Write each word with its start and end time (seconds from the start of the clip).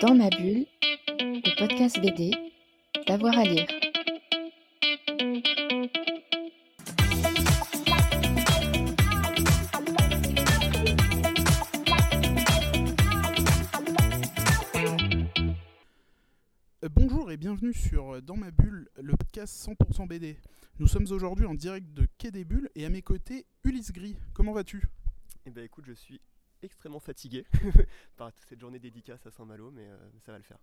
Dans 0.00 0.14
ma 0.14 0.28
bulle, 0.28 0.66
le 1.18 1.58
podcast 1.58 1.98
BD, 2.00 2.30
d'avoir 3.06 3.38
à 3.38 3.44
lire. 3.44 3.66
Euh, 16.84 16.88
Bonjour 16.90 17.30
et 17.30 17.36
bienvenue 17.36 17.72
sur 17.72 18.14
euh, 18.16 18.20
Dans 18.20 18.36
ma 18.36 18.50
bulle, 18.50 18.88
le 19.00 19.16
podcast 19.16 19.66
100% 19.66 20.06
BD. 20.06 20.36
Nous 20.78 20.86
sommes 20.86 21.06
aujourd'hui 21.10 21.46
en 21.46 21.54
direct 21.54 21.92
de 21.94 22.06
Quai 22.18 22.30
des 22.30 22.44
Bulles 22.44 22.68
et 22.74 22.84
à 22.84 22.90
mes 22.90 23.02
côtés, 23.02 23.46
Ulysse 23.64 23.92
Gris. 23.92 24.16
Comment 24.34 24.52
vas-tu? 24.52 24.82
Eh 25.46 25.50
ben 25.50 25.64
écoute, 25.64 25.84
je 25.86 25.94
suis 25.94 26.20
extrêmement 26.66 27.00
fatigué 27.00 27.46
par 28.16 28.32
toute 28.32 28.44
cette 28.48 28.60
journée 28.60 28.78
dédicace 28.78 29.24
à 29.26 29.30
Saint-Malo, 29.30 29.70
mais 29.70 29.86
euh, 29.86 29.96
ça 30.24 30.32
va 30.32 30.38
le 30.38 30.44
faire. 30.44 30.58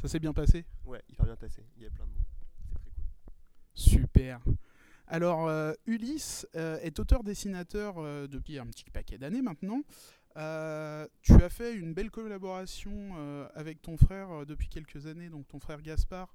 Ça 0.00 0.08
s'est 0.08 0.18
bien 0.18 0.32
passé? 0.32 0.64
Ouais, 0.84 1.02
hyper 1.08 1.24
bien 1.24 1.36
passé. 1.36 1.64
Il 1.76 1.82
y 1.82 1.86
a 1.86 1.90
plein 1.90 2.04
de 2.04 2.10
monde. 2.10 2.24
C'est 2.68 2.80
très 2.80 2.90
cool. 2.90 3.04
Super. 3.74 4.40
Alors, 5.06 5.48
euh, 5.48 5.72
Ulysse 5.86 6.46
euh, 6.54 6.78
est 6.80 6.98
auteur-dessinateur 6.98 8.28
depuis 8.28 8.58
un 8.58 8.66
petit 8.66 8.84
paquet 8.90 9.16
d'années 9.16 9.42
maintenant. 9.42 9.82
Tu 10.34 11.32
as 11.42 11.48
fait 11.48 11.74
une 11.74 11.94
belle 11.94 12.10
collaboration 12.10 13.48
avec 13.54 13.82
ton 13.82 13.96
frère 13.96 14.46
depuis 14.46 14.68
quelques 14.68 15.06
années, 15.06 15.30
donc 15.30 15.48
ton 15.48 15.58
frère 15.58 15.82
Gaspard. 15.82 16.32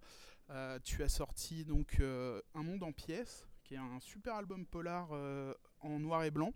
Tu 0.83 1.03
as 1.03 1.09
sorti 1.09 1.63
donc 1.63 2.01
Un 2.01 2.63
monde 2.63 2.83
en 2.83 2.91
pièces, 2.91 3.47
qui 3.63 3.75
est 3.75 3.77
un 3.77 3.99
super 4.01 4.35
album 4.35 4.65
polar 4.65 5.09
en 5.79 5.99
noir 5.99 6.25
et 6.25 6.31
blanc. 6.31 6.53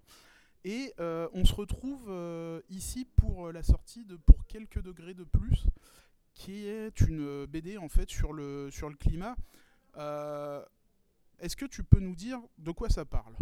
Et 0.63 0.93
euh, 0.99 1.29
on 1.33 1.45
se 1.45 1.53
retrouve 1.53 2.05
euh, 2.09 2.61
ici 2.69 3.05
pour 3.05 3.47
euh, 3.47 3.51
la 3.51 3.63
sortie 3.63 4.05
de 4.05 4.15
Pour 4.15 4.45
quelques 4.47 4.81
degrés 4.81 5.13
de 5.13 5.23
plus, 5.23 5.65
qui 6.33 6.65
est 6.67 6.99
une 7.01 7.45
BD 7.45 7.77
en 7.77 7.89
fait 7.89 8.09
sur 8.09 8.33
le, 8.33 8.69
sur 8.71 8.89
le 8.89 8.95
climat. 8.95 9.35
Est-ce 11.39 11.55
que 11.55 11.65
tu 11.65 11.83
peux 11.83 11.99
nous 11.99 12.15
dire 12.15 12.39
de 12.57 12.71
quoi 12.71 12.89
ça 12.89 13.05
parle? 13.05 13.35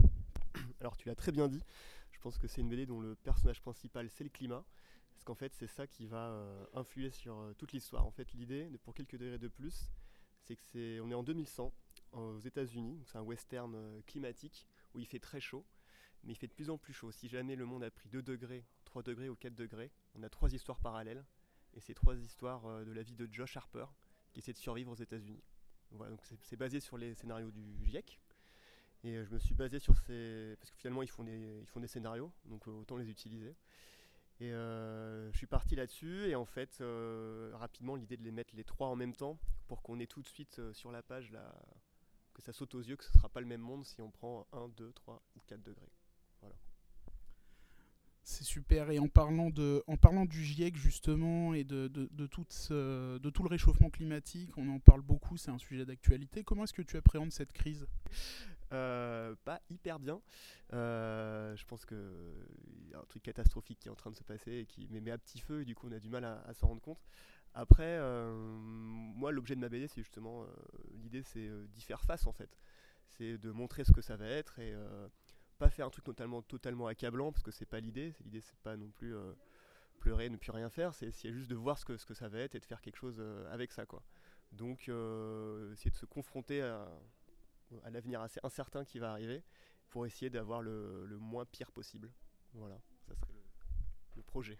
Alors 0.79 0.97
tu 0.97 1.07
l'as 1.07 1.15
très 1.15 1.31
bien 1.31 1.47
dit. 1.47 1.63
Je 2.11 2.19
pense 2.19 2.37
que 2.37 2.47
c'est 2.47 2.61
une 2.61 2.69
BD 2.69 2.85
dont 2.85 2.99
le 3.01 3.15
personnage 3.15 3.61
principal 3.61 4.09
c'est 4.09 4.23
le 4.23 4.29
climat. 4.29 4.63
Parce 5.13 5.23
qu'en 5.23 5.35
fait 5.35 5.53
c'est 5.53 5.67
ça 5.67 5.87
qui 5.87 6.05
va 6.05 6.37
influer 6.73 7.09
sur 7.09 7.53
toute 7.57 7.71
l'histoire. 7.71 8.05
En 8.05 8.11
fait 8.11 8.33
l'idée, 8.33 8.69
de- 8.69 8.77
pour 8.77 8.93
quelques 8.93 9.17
degrés 9.17 9.37
de 9.39 9.47
plus, 9.47 9.91
c'est 10.43 10.55
que 10.55 10.63
c'est, 10.71 10.99
on 10.99 11.09
est 11.09 11.15
en 11.15 11.23
2100 11.23 11.73
aux 12.13 12.39
États-Unis. 12.39 13.01
C'est 13.05 13.17
un 13.17 13.21
western 13.23 14.01
climatique 14.05 14.67
où 14.93 14.99
il 14.99 15.05
fait 15.05 15.19
très 15.19 15.39
chaud. 15.39 15.65
Mais 16.25 16.33
il 16.33 16.35
fait 16.35 16.47
de 16.47 16.53
plus 16.53 16.69
en 16.69 16.77
plus 16.77 16.93
chaud. 16.93 17.11
Si 17.11 17.27
jamais 17.27 17.55
le 17.55 17.65
monde 17.65 17.83
a 17.83 17.91
pris 17.91 18.09
2 18.09 18.21
degrés, 18.21 18.65
3 18.85 19.03
degrés 19.03 19.29
ou 19.29 19.35
4 19.35 19.55
degrés, 19.55 19.91
on 20.15 20.23
a 20.23 20.29
trois 20.29 20.53
histoires 20.53 20.79
parallèles. 20.79 21.23
Et 21.75 21.81
c'est 21.81 21.93
trois 21.93 22.15
histoires 22.15 22.65
euh, 22.65 22.85
de 22.85 22.91
la 22.91 23.03
vie 23.03 23.15
de 23.15 23.27
Josh 23.31 23.57
Harper 23.57 23.85
qui 24.31 24.39
essaie 24.39 24.53
de 24.53 24.57
survivre 24.57 24.91
aux 24.91 24.95
États-Unis. 24.95 25.43
Voilà, 25.91 26.11
donc 26.11 26.21
c'est, 26.23 26.55
basé 26.55 26.79
sur 26.79 26.97
les 26.97 27.13
scénarios 27.13 27.51
du 27.51 27.85
GIEC. 27.85 28.19
Et 29.03 29.17
euh, 29.17 29.25
je 29.25 29.33
me 29.33 29.39
suis 29.39 29.53
basé 29.53 29.79
sur 29.79 29.97
ces. 29.97 30.55
Parce 30.59 30.71
que 30.71 30.77
finalement, 30.77 31.03
ils 31.03 31.09
font 31.09 31.23
des, 31.23 31.59
ils 31.61 31.67
font 31.67 31.79
des 31.79 31.87
scénarios, 31.87 32.31
donc 32.45 32.67
euh, 32.67 32.71
autant 32.71 32.97
les 32.97 33.09
utiliser. 33.09 33.55
Et 34.41 34.49
je 34.49 35.31
suis 35.33 35.47
parti 35.47 35.77
là-dessus, 35.77 36.27
et 36.27 36.35
en 36.35 36.43
fait, 36.43 36.83
rapidement, 37.53 37.95
l'idée 37.95 38.17
de 38.17 38.23
les 38.23 38.31
mettre 38.31 38.53
les 38.53 38.65
trois 38.65 38.89
en 38.89 38.95
même 38.97 39.15
temps, 39.15 39.39
pour 39.69 39.81
qu'on 39.81 39.97
ait 40.01 40.07
tout 40.07 40.21
de 40.21 40.27
suite 40.27 40.59
sur 40.73 40.91
la 40.91 41.01
page, 41.01 41.31
là, 41.31 41.55
que 42.33 42.41
ça 42.41 42.51
saute 42.51 42.75
aux 42.75 42.81
yeux, 42.81 42.97
que 42.97 43.05
ce 43.05 43.11
ne 43.11 43.13
sera 43.13 43.29
pas 43.29 43.39
le 43.39 43.45
même 43.45 43.61
monde 43.61 43.85
si 43.85 44.01
on 44.01 44.11
prend 44.11 44.45
1, 44.51 44.67
2, 44.75 44.91
3 44.91 45.23
ou 45.37 45.39
4 45.47 45.63
degrés. 45.63 45.89
C'est 48.27 48.43
super. 48.43 48.89
Et 48.89 48.97
en 48.97 49.07
parlant, 49.07 49.51
de, 49.51 49.83
parlant 50.01 50.25
du 50.25 50.43
GIEC 50.43 50.75
justement 50.75 51.53
et 51.53 51.63
de, 51.63 51.87
tout 52.25 52.43
le 53.43 53.47
réchauffement 53.47 53.91
climatique, 53.91 54.49
on 54.57 54.67
en 54.69 54.79
parle 54.79 55.03
beaucoup, 55.03 55.37
c'est 55.37 55.51
un 55.51 55.59
sujet 55.59 55.85
d'actualité. 55.85 56.43
Comment 56.43 56.63
est-ce 56.63 56.73
que 56.73 56.81
tu 56.81 56.97
appréhendes 56.97 57.31
cette 57.31 57.53
crise? 57.53 57.85
Euh, 58.73 59.35
pas 59.45 59.61
hyper 59.69 59.99
bien. 59.99 60.19
Euh, 60.73 61.55
je 61.55 61.63
pense 61.65 61.85
qu'il 61.85 61.99
y 62.89 62.95
a 62.95 62.97
un 62.97 63.05
truc 63.05 63.21
catastrophique 63.21 63.77
qui 63.77 63.89
est 63.89 63.91
en 63.91 63.95
train 63.95 64.09
de 64.09 64.15
se 64.15 64.23
passer 64.23 64.53
et 64.53 64.65
qui 64.65 64.87
met, 64.87 65.11
à 65.11 65.19
petit 65.19 65.39
feu 65.39 65.61
et 65.61 65.65
du 65.65 65.75
coup 65.75 65.87
on 65.87 65.91
a 65.91 65.99
du 65.99 66.09
mal 66.09 66.25
à, 66.25 66.51
s'en 66.55 66.69
rendre 66.69 66.81
compte. 66.81 67.05
Après, 67.53 67.83
euh, 67.83 68.33
moi 68.57 69.31
l'objet 69.31 69.53
de 69.53 69.59
ma 69.61 69.69
BD 69.69 69.87
c'est 69.87 70.01
justement, 70.01 70.47
l'idée 70.95 71.21
c'est 71.21 71.47
d'y 71.75 71.81
faire 71.81 72.01
face 72.01 72.25
en 72.25 72.33
fait. 72.33 72.57
C'est 73.17 73.37
de 73.37 73.51
montrer 73.51 73.83
ce 73.83 73.91
que 73.91 74.01
ça 74.01 74.17
va 74.17 74.25
être 74.25 74.57
et 74.57 74.73
pas 75.57 75.69
faire 75.69 75.87
un 75.87 75.89
truc 75.89 76.05
totalement, 76.05 76.41
totalement 76.41 76.87
accablant 76.87 77.31
parce 77.31 77.43
que 77.43 77.51
c'est 77.51 77.65
pas 77.65 77.79
l'idée. 77.79 78.13
L'idée 78.23 78.41
c'est 78.41 78.57
pas 78.59 78.77
non 78.77 78.89
plus 78.89 79.15
euh, 79.15 79.33
pleurer, 79.99 80.29
ne 80.29 80.37
plus 80.37 80.51
rien 80.51 80.69
faire, 80.69 80.93
c'est 80.93 81.07
essayer 81.07 81.33
juste 81.33 81.49
de 81.49 81.55
voir 81.55 81.77
ce 81.77 81.85
que, 81.85 81.97
ce 81.97 82.05
que 82.05 82.13
ça 82.13 82.27
va 82.27 82.39
être 82.39 82.55
et 82.55 82.59
de 82.59 82.65
faire 82.65 82.81
quelque 82.81 82.97
chose 82.97 83.17
euh, 83.19 83.51
avec 83.53 83.71
ça 83.71 83.85
quoi. 83.85 84.03
Donc 84.51 84.89
euh, 84.89 85.73
essayer 85.73 85.91
de 85.91 85.95
se 85.95 86.05
confronter 86.05 86.61
à, 86.61 86.87
à 87.83 87.89
l'avenir 87.89 88.21
assez 88.21 88.39
incertain 88.43 88.85
qui 88.85 88.99
va 88.99 89.11
arriver 89.11 89.43
pour 89.89 90.05
essayer 90.05 90.29
d'avoir 90.29 90.61
le, 90.61 91.05
le 91.05 91.17
moins 91.17 91.45
pire 91.45 91.71
possible. 91.71 92.11
Voilà, 92.53 92.79
ça 93.07 93.15
serait 93.15 93.33
le, 93.33 93.41
le 94.17 94.21
projet. 94.23 94.57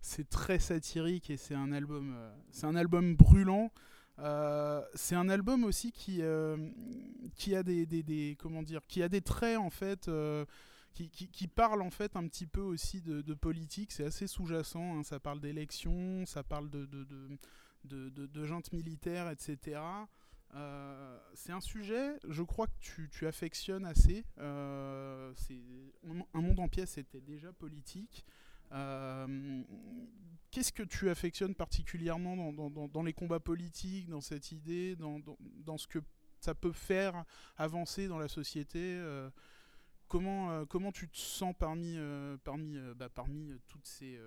C'est 0.00 0.28
très 0.28 0.58
satirique 0.58 1.28
et 1.30 1.36
c'est 1.36 1.54
un 1.54 1.72
album, 1.72 2.14
euh, 2.16 2.34
c'est 2.50 2.66
un 2.66 2.76
album 2.76 3.16
brûlant. 3.16 3.72
Euh, 4.18 4.82
c'est 4.94 5.14
un 5.14 5.28
album 5.28 5.64
aussi 5.64 5.92
qui, 5.92 6.22
euh, 6.22 6.56
a 7.54 7.62
des, 7.62 8.36
comment 8.38 8.62
dire, 8.62 8.86
qui 8.86 9.02
a 9.02 9.08
des 9.08 9.20
traits 9.20 9.58
en 9.58 9.70
fait, 9.70 10.08
euh, 10.08 10.44
qui, 10.94 11.08
qui, 11.08 11.46
parle 11.46 11.82
en 11.82 11.90
fait 11.90 12.16
un 12.16 12.26
petit 12.26 12.46
peu 12.46 12.60
aussi 12.60 13.00
de, 13.00 13.34
politique. 13.34 13.92
C'est 13.92 14.04
assez 14.04 14.26
sous-jacent. 14.26 14.98
hein. 14.98 15.02
Ça 15.04 15.20
parle 15.20 15.40
d'élections, 15.40 16.26
ça 16.26 16.42
parle 16.42 16.68
de 16.70 16.86
de, 17.84 18.08
de, 18.10 18.44
junte 18.44 18.72
militaire, 18.72 19.30
etc. 19.30 19.80
C'est 21.34 21.52
un 21.52 21.60
sujet, 21.60 22.18
je 22.26 22.42
crois 22.42 22.66
que 22.66 22.78
tu, 22.80 23.08
tu 23.10 23.26
affectionnes 23.26 23.84
assez. 23.84 24.24
Un 24.38 25.32
monde 26.34 26.58
en 26.58 26.68
pièces 26.68 26.98
était 26.98 27.20
déjà 27.20 27.52
politique. 27.52 28.26
Euh, 28.72 29.62
Qu'est-ce 30.50 30.72
que 30.72 30.82
tu 30.82 31.10
affectionnes 31.10 31.54
particulièrement 31.54 32.52
dans, 32.52 33.02
les 33.02 33.12
combats 33.12 33.38
politiques, 33.38 34.08
dans 34.08 34.22
cette 34.22 34.50
idée, 34.50 34.96
dans, 34.96 35.76
ce 35.76 35.86
que 35.86 35.98
ça 36.40 36.54
peut 36.54 36.72
faire 36.72 37.24
avancer 37.58 38.08
dans 38.08 38.18
la 38.18 38.28
société 38.28 38.78
euh, 38.80 39.28
comment, 40.08 40.50
euh, 40.50 40.64
comment 40.64 40.90
tu 40.90 41.06
te 41.10 41.18
sens 41.18 41.54
parmi, 41.58 41.98
bah, 42.96 43.10
toutes, 43.66 43.86
ces, 43.86 44.18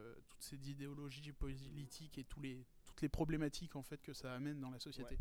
idéologies 0.70 1.32
politiques 1.32 2.20
et 2.20 2.24
toutes 2.24 3.02
les 3.02 3.10
problématiques 3.10 3.76
en 3.76 3.82
fait, 3.82 4.00
que 4.00 4.14
ça 4.14 4.34
amène 4.36 4.60
dans 4.60 4.70
la 4.70 4.80
société? 4.80 5.18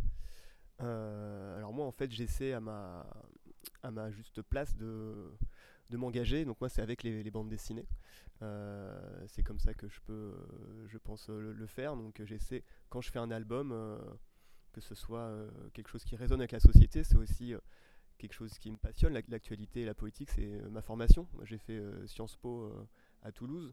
Alors 0.79 1.73
moi 1.73 1.87
en 1.87 1.93
fait 1.93 2.11
j'essaie 2.11 2.53
à 2.53 2.61
ma 2.61 4.11
juste 4.11 4.43
place 4.43 4.77
de, 4.77 5.33
de 5.91 5.97
m'engager. 5.97 6.45
Donc 6.45 6.61
moi 6.61 6.69
c'est 6.69 6.83
avec 6.83 7.03
les, 7.03 7.31
bandes 7.31 7.49
dessinées. 7.49 7.87
Euh, 8.43 9.25
c'est 9.29 9.43
comme 9.43 9.59
ça 9.59 9.75
que 9.75 9.89
je 9.89 10.01
peux, 10.07 10.13
euh, 10.13 10.87
je 10.89 10.97
pense, 10.99 11.29
euh, 11.29 11.41
le, 11.41 11.53
le 11.53 11.67
faire. 11.67 11.97
Donc 11.97 12.23
j'essaie, 12.25 12.65
quand 12.89 13.01
je 13.01 13.11
fais 13.11 13.19
un 13.19 13.31
album, 13.31 13.75
que 14.73 14.81
ce 14.81 14.95
soit 14.95 15.31
quelque 15.75 15.89
chose 15.89 16.05
qui 16.05 16.17
résonne 16.17 16.41
avec 16.41 16.53
la 16.53 16.61
société, 16.61 17.03
c'est 17.05 17.17
aussi 17.17 17.55
quelque 18.19 18.33
chose 18.33 18.57
qui 18.59 18.71
me 18.71 18.77
passionne. 18.77 19.13
L'ac- 19.13 19.29
L'actualité 19.29 19.83
et 19.83 19.85
la 19.85 19.95
politique, 19.95 20.31
c'est 20.31 20.61
ma 20.71 20.83
formation. 20.83 21.27
J'ai 21.43 21.59
fait 21.59 21.81
Sciences 22.07 22.37
Po 22.37 22.73
à 23.23 23.33
Toulouse 23.33 23.73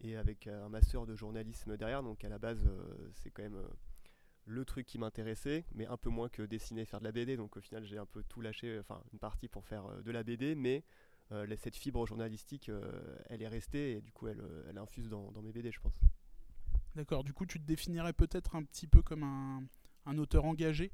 et 0.00 0.16
avec 0.16 0.46
un 0.46 0.68
master 0.68 1.06
de 1.06 1.14
journalisme 1.16 1.76
derrière. 1.76 2.02
Donc 2.02 2.24
à 2.24 2.28
la 2.28 2.38
base, 2.38 2.70
c'est 3.14 3.30
quand 3.30 3.42
même 3.42 3.60
le 4.46 4.64
truc 4.64 4.86
qui 4.86 4.98
m'intéressait, 4.98 5.64
mais 5.74 5.86
un 5.86 5.96
peu 5.98 6.08
moins 6.08 6.28
que 6.30 6.42
dessiner, 6.42 6.84
faire 6.86 7.00
de 7.00 7.04
la 7.04 7.12
BD. 7.12 7.36
Donc 7.36 7.56
au 7.56 7.60
final, 7.60 7.84
j'ai 7.84 7.98
un 7.98 8.06
peu 8.06 8.22
tout 8.24 8.40
lâché, 8.40 8.78
enfin 8.78 9.02
une 9.12 9.18
partie 9.18 9.48
pour 9.48 9.66
faire 9.66 9.84
de 10.02 10.10
la 10.10 10.22
BD, 10.22 10.54
mais 10.54 10.84
euh, 11.32 11.56
cette 11.56 11.76
fibre 11.76 12.06
journalistique, 12.06 12.68
euh, 12.68 13.16
elle 13.28 13.42
est 13.42 13.48
restée 13.48 13.92
et 13.92 14.00
du 14.00 14.12
coup, 14.12 14.28
elle, 14.28 14.40
euh, 14.40 14.66
elle 14.68 14.78
infuse 14.78 15.08
dans, 15.08 15.30
dans 15.32 15.42
mes 15.42 15.52
BD, 15.52 15.70
je 15.70 15.80
pense. 15.80 16.00
D'accord, 16.94 17.22
du 17.22 17.32
coup 17.32 17.46
tu 17.46 17.60
te 17.60 17.66
définirais 17.66 18.12
peut-être 18.12 18.56
un 18.56 18.64
petit 18.64 18.86
peu 18.86 19.02
comme 19.02 19.22
un, 19.22 19.62
un 20.06 20.18
auteur 20.18 20.44
engagé? 20.44 20.90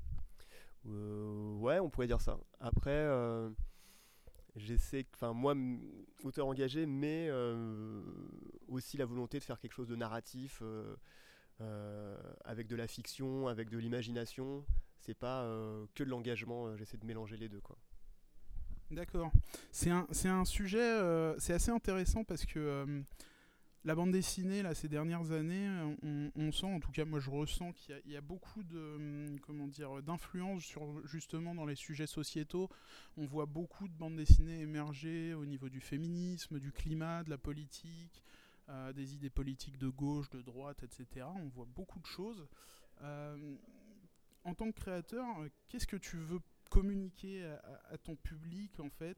Ouais, 0.85 1.79
on 1.79 1.89
pourrait 1.89 2.07
dire 2.09 2.21
ça. 2.21 2.39
Après, 2.61 3.09
j'essaie, 4.57 5.07
enfin 5.15 5.33
moi, 5.33 5.55
auteur 6.23 6.47
engagé, 6.47 6.87
mais 6.87 7.29
euh, 7.31 8.03
aussi 8.69 8.97
la 8.97 9.07
volonté 9.07 9.39
de 9.39 9.45
faire 9.45 9.59
quelque 9.59 9.73
chose 9.73 9.89
de 9.89 9.97
narratif, 9.97 10.61
euh, 10.63 10.97
euh, 11.61 12.17
avec 12.45 12.67
de 12.67 12.77
la 12.77 12.87
fiction, 12.87 13.49
avec 13.49 13.71
de 13.71 13.79
l'imagination. 13.79 14.65
C'est 14.99 15.15
pas 15.15 15.45
que 15.95 16.03
de 16.03 16.09
l'engagement. 16.09 16.77
J'essaie 16.77 16.97
de 16.97 17.05
mélanger 17.05 17.37
les 17.37 17.49
deux, 17.49 17.61
quoi. 17.61 17.77
D'accord. 18.91 19.33
C'est 19.73 19.91
un, 19.91 20.07
un 20.25 20.45
sujet, 20.45 20.79
euh, 20.81 21.35
c'est 21.39 21.53
assez 21.53 21.71
intéressant 21.71 22.23
parce 22.25 22.45
que 22.45 22.59
euh, 22.59 23.03
la 23.85 23.95
bande 23.95 24.13
dessinée, 24.13 24.63
là, 24.63 24.75
ces 24.75 24.89
dernières 24.89 25.33
années, 25.33 25.67
euh, 26.05 26.31
on, 26.37 26.53
sent, 26.53 26.67
en 26.67 26.81
tout 26.81 26.93
cas 26.93 27.05
moi 27.05 27.19
je 27.19 27.29
ressens 27.31 27.73
qu'il 27.73 28.01
y 28.07 28.17
a- 28.17 28.21
beaucoup 28.21 28.61
hum, 28.73 29.39
comment 29.41 29.67
dire, 29.67 30.03
d'influence 30.03 30.63
sur 30.63 31.07
justement 31.07 31.55
dans 31.55 31.67
les 31.67 31.75
sujets 31.75 32.07
sociétaux. 32.07 32.69
On 33.17 33.25
voit 33.25 33.47
beaucoup 33.47 33.89
de 33.89 33.95
bandes 33.95 34.17
dessinées 34.17 34.61
émerger 34.61 35.35
au 35.35 35.45
niveau 35.45 35.69
du 35.69 35.81
féminisme, 35.81 36.59
du 36.59 36.71
climat, 36.73 37.25
de 37.25 37.31
la 37.31 37.39
politique. 37.39 38.23
des 38.95 39.13
idées 39.15 39.29
politiques 39.29 39.77
de 39.77 39.89
gauche, 39.91 40.31
de 40.31 40.41
droite, 40.41 40.83
etc. 40.85 41.27
On 41.37 41.49
voit 41.49 41.67
beaucoup 41.77 42.01
de 42.01 42.07
choses. 42.07 42.47
en 43.03 44.55
tant 44.55 44.71
que 44.73 44.79
créateur, 44.81 45.27
qu'est-ce 45.69 45.87
que 45.87 45.97
tu 45.99 46.17
veux 46.17 46.41
communiquer 46.75 47.45
à, 47.91 47.97
ton 47.99 48.17
public 48.17 48.81
en 48.81 48.91
fait 48.91 49.17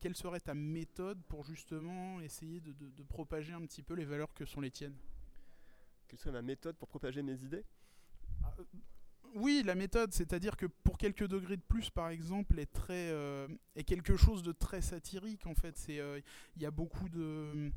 quelle 0.00 0.14
serait 0.14 0.40
ta 0.40 0.54
méthode 0.54 1.20
pour 1.28 1.44
justement 1.44 2.20
essayer 2.20 2.60
de, 2.60 2.72
de, 2.72 3.02
propager 3.02 3.52
un 3.52 3.62
petit 3.62 3.82
peu 3.82 3.94
les 3.94 4.04
valeurs 4.04 4.32
que 4.32 4.44
sont 4.44 4.60
les 4.60 4.70
tiennes? 4.70 4.96
Quelle 6.06 6.18
serait 6.18 6.32
ma 6.32 6.42
méthode 6.42 6.76
pour 6.76 6.88
propager 6.88 7.22
mes 7.22 7.42
idées? 7.44 7.64
Ah, 8.44 8.54
oui, 9.34 9.62
la 9.64 9.74
méthode, 9.74 10.12
c'est-à-dire 10.12 10.56
que 10.56 10.66
pour 10.66 10.98
quelques 10.98 11.26
degrés 11.26 11.56
de 11.56 11.62
plus, 11.62 11.90
par 11.90 12.08
exemple, 12.08 12.58
est 12.58 12.72
très 12.72 13.10
euh, 13.10 13.46
est 13.76 13.84
quelque 13.84 14.16
chose 14.16 14.42
de 14.42 14.52
très 14.52 14.82
satirique. 14.82 15.46
En 15.46 15.54
fait, 15.54 15.76
c'est 15.78 16.00
euh, 16.00 16.20
il 16.56 16.62
y 16.62 16.66
a 16.66 16.70
beaucoup 16.70 17.08
de 17.08 17.70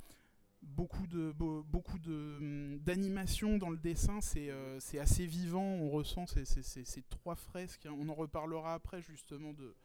beaucoup 0.63 1.07
de 1.07 1.31
beaucoup 1.31 2.00
de 2.00 2.38
hum, 2.39 2.80
d'animation 2.80 3.57
dans 3.57 3.69
le 3.69 3.77
dessin. 3.77 4.21
C'est 4.21 4.50
euh, 4.50 4.80
c'est 4.80 5.00
assez 5.00 5.25
vivant. 5.25 5.63
On 5.63 5.89
ressent 5.89 6.25
ces, 6.27 6.45
ces, 6.45 7.01
trois 7.04 7.36
fresques. 7.36 7.88
On 7.89 8.10
en 8.10 8.15
reparlera 8.15 8.74
après 8.74 9.01
justement 9.01 9.54
de 9.54 9.75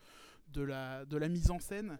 de 0.54 0.62
la, 0.62 1.04
de 1.04 1.18
la 1.18 1.28
mise 1.28 1.50
en 1.50 1.58
scène. 1.58 1.98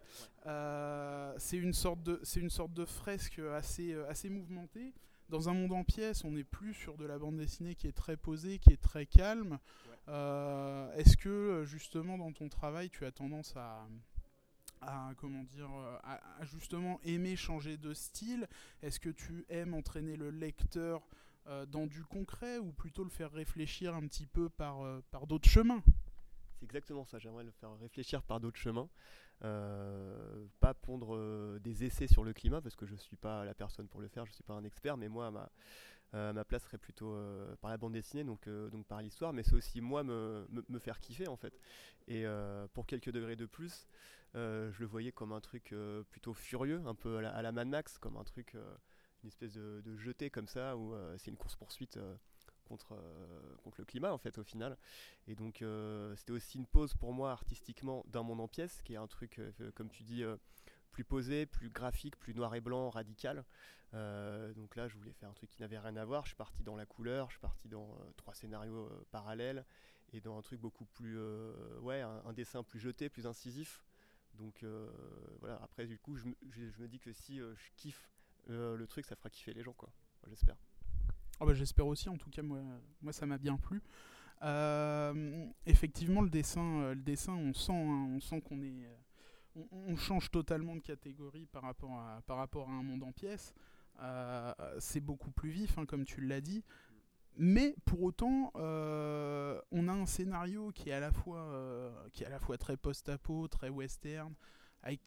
c'est 1.39 1.59
une 1.59 1.75
sorte 1.75 2.03
de 2.03 2.19
c'est 2.23 2.41
une 2.41 2.51
sorte 2.51 2.73
de 2.73 2.87
fresque 2.87 3.41
assez 3.41 3.95
assez 4.09 4.31
mouvementée 4.31 4.95
dans 5.29 5.49
un 5.49 5.55
monde 5.55 5.73
en 5.73 5.85
pièces, 5.85 6.25
on 6.25 6.33
n'est 6.33 6.45
plus 6.45 6.75
sur 6.75 6.97
de 6.97 7.05
la 7.05 7.19
bande 7.19 7.37
dessinée 7.37 7.75
qui 7.75 7.87
est 7.87 7.97
très 7.97 8.17
posée, 8.17 8.59
qui 8.59 8.73
est 8.73 8.81
très 8.81 9.07
calme. 9.07 9.59
Euh, 10.09 10.91
est-ce 10.95 11.17
que 11.17 11.65
justement 11.67 12.17
dans 12.17 12.33
ton 12.33 12.49
travail, 12.49 12.89
tu 12.89 13.05
as 13.05 13.13
tendance 13.13 13.55
à, 13.57 13.87
comment 15.17 15.43
dire, 15.45 15.71
à, 16.05 16.21
justement 16.45 17.01
aimer 17.05 17.37
changer 17.37 17.77
de 17.77 17.95
style 17.95 18.49
Est-ce 18.83 19.01
que 19.01 19.11
tu 19.11 19.45
aimes 19.49 19.75
entraîner 19.75 20.17
le 20.17 20.31
lecteur 20.31 21.07
euh, 21.47 21.65
dans 21.65 21.87
du 21.87 22.05
concret 22.05 22.59
ou 22.59 22.73
plutôt 22.73 23.05
le 23.05 23.11
faire 23.11 23.33
réfléchir 23.33 23.95
un 23.95 24.07
petit 24.07 24.27
peu 24.27 24.49
par, 24.49 24.83
euh, 24.83 25.01
par 25.11 25.27
d'autres 25.27 25.49
chemins? 25.49 25.83
C'est 26.59 26.65
exactement 26.65 27.05
ça. 27.05 27.19
J'aimerais 27.19 27.45
le 27.45 27.51
faire 27.53 27.75
réfléchir 27.79 28.23
par 28.23 28.41
d'autres 28.41 28.59
chemins. 28.59 28.89
Euh, 29.45 30.47
pas 30.59 30.75
pondre 30.75 31.15
euh, 31.15 31.61
des 31.61 31.85
essais 31.85 32.09
sur 32.09 32.25
le 32.25 32.33
climat 32.33 32.61
parce 32.61 32.75
que 32.75 32.87
je 32.87 32.97
suis 32.97 33.17
pas 33.17 33.45
la 33.45 33.55
personne 33.55 33.87
pour 33.87 34.01
le 34.01 34.09
faire, 34.09 34.27
je 34.27 34.33
suis 34.33 34.43
pas 34.43 34.55
un 34.55 34.65
expert, 34.65 34.97
mais 34.97 35.09
moi 35.09 35.31
ma, 35.31 35.49
euh, 36.14 36.32
ma 36.32 36.44
place 36.44 36.64
serait 36.64 36.78
plutôt 36.78 37.16
par 37.60 37.70
la 37.70 37.76
bande 37.76 37.93
dessinée, 37.93 38.25
donc, 38.25 38.49
donc 38.49 38.87
par 38.87 39.02
l'histoire, 39.02 39.32
mais 39.32 39.43
c'est 39.43 39.55
aussi 39.55 39.81
moi 39.81 40.02
me, 40.02 40.46
me, 40.69 40.78
faire 40.78 41.00
kiffer 41.00 41.28
en 41.28 41.37
fait. 41.37 41.58
Et 42.06 42.25
pour 42.72 42.87
quelques 42.87 43.10
degrés 43.10 43.37
de 43.37 43.46
plus, 43.46 43.87
je 44.34 44.78
le 44.78 44.87
voyais 44.87 45.12
comme 45.12 45.32
un 45.32 45.40
truc 45.40 45.75
plutôt 46.10 46.34
furieux, 46.34 46.82
un 46.87 46.94
peu 46.94 47.19
à 47.19 47.43
la, 47.43 47.52
Mad 47.52 47.69
Max, 47.69 47.99
comme 47.99 48.16
un 48.16 48.25
truc, 48.25 48.56
une 49.22 49.28
espèce 49.28 49.55
de, 49.55 49.81
de 49.82 49.96
jeté 49.96 50.31
comme 50.31 50.49
ça, 50.49 50.76
où 50.76 50.94
c'est 51.19 51.31
une 51.31 51.37
course 51.37 51.56
poursuite 51.56 51.99
contre, 52.69 52.93
euh, 52.93 53.56
contre 53.64 53.81
le 53.81 53.84
climat 53.84 54.12
en 54.12 54.19
fait 54.19 54.38
au 54.38 54.44
final. 54.44 54.76
Et 55.26 55.34
donc 55.34 55.62
euh, 55.62 56.14
c'était 56.16 56.32
aussi 56.32 56.58
une 56.58 56.66
pause 56.66 56.94
pour 56.94 57.12
moi 57.12 57.32
artistiquement 57.32 58.05
d'un 58.08 58.22
monde 58.22 58.40
en 58.40 58.49
pièces, 58.49 58.82
qui 58.82 58.94
est 58.94 58.99
un 58.99 59.06
truc, 59.06 59.38
euh, 59.38 59.70
comme 59.75 59.88
tu 59.88 60.05
dis, 60.05 60.22
plus 60.90 61.05
posé, 61.05 61.46
plus 61.46 61.70
graphique, 61.70 62.17
plus 62.17 62.35
noir 62.35 62.55
et 62.55 62.61
blanc, 62.61 62.90
radical. 62.90 63.44
donc 63.93 64.76
là, 64.76 64.88
je 64.88 64.96
voulais 64.96 65.12
faire 65.12 65.31
un 65.31 65.35
truc 65.35 65.50
qui 65.50 65.62
n'avait 65.62 65.79
rien 65.79 65.96
à 65.96 66.05
voir. 66.05 66.25
Je 66.25 66.31
suis 66.31 66.37
parti 66.37 66.62
dans 66.62 66.76
la 66.76 66.87
couleur, 66.87 67.29
je 67.29 67.35
suis 67.35 67.40
parti 67.40 67.69
dans 67.69 67.88
trois 68.17 68.35
scénarios 68.35 68.88
parallèles 69.11 69.64
et 70.12 70.20
dans 70.20 70.38
un 70.38 70.43
truc 70.43 70.61
beaucoup 70.61 70.87
plus, 70.87 71.19
ouais, 71.81 72.00
un, 72.00 72.32
dessin 72.32 72.62
plus 72.62 72.81
jeté, 72.81 73.08
plus 73.08 73.26
incisif. 73.26 73.85
Donc 74.35 74.64
voilà. 75.40 75.61
Après, 75.62 75.87
du 75.87 75.99
coup, 75.99 76.17
je, 76.17 76.26
me 76.26 76.87
dis 76.87 76.99
que 76.99 77.12
si 77.12 77.38
je 77.38 77.70
kiffe 77.76 78.11
le 78.49 78.87
truc, 78.87 79.06
ça 79.06 79.17
fera 79.17 79.31
kiffer 79.31 79.55
les 79.55 79.62
gens, 79.62 79.75
quoi. 79.75 79.91
J'espère. 80.29 80.56
Oh 81.41 81.46
bah, 81.46 81.55
j'espère 81.55 81.87
aussi, 81.87 82.08
en 82.08 82.17
tout 82.17 82.31
cas, 82.31 82.43
moi, 82.43 82.61
moi 83.00 83.12
ça 83.12 83.25
m'a 83.25 83.38
bien 83.38 83.56
plu. 83.56 83.81
Euh, 84.43 85.46
effectivement, 85.67 86.20
le 86.20 86.31
dessin, 86.31 86.81
euh, 86.81 86.94
le 86.94 87.00
dessin, 87.00 87.34
on 87.34 87.52
sent, 87.52 87.73
hein, 87.73 88.08
on 88.11 88.20
sent 88.20 88.41
qu'on 88.41 88.61
est, 88.62 88.88
euh, 89.58 89.62
on, 89.88 89.96
change 89.96 90.31
totalement 90.31 90.76
de 90.76 90.81
catégorie 90.81 91.46
par 91.46 91.62
rapport 91.62 91.93
à, 91.99 92.70
un 92.70 92.82
monde 92.82 93.02
en 93.02 93.12
pièces. 93.12 93.55
c'est 94.78 95.00
beaucoup 95.00 95.31
plus 95.31 95.50
vif, 95.50 95.76
hein, 95.78 95.87
comme 95.87 96.05
tu 96.05 96.20
l'as 96.20 96.40
dit. 96.40 96.64
Mais 97.37 97.76
pour 97.84 98.02
autant, 98.02 98.50
on 98.55 99.88
a 99.88 99.93
un 99.93 100.06
scénario 100.06 100.72
qui 100.72 100.90
est 100.90 100.93
à 100.93 101.00
la 101.00 101.12
fois, 101.12 102.08
qui 102.12 102.25
est 102.25 102.26
à 102.26 102.31
la 102.31 102.40
fois 102.40 102.58
très 102.58 102.76
post-apo, 102.76 103.49
très 103.49 103.69
western, 103.69 104.34
avec 104.82 105.00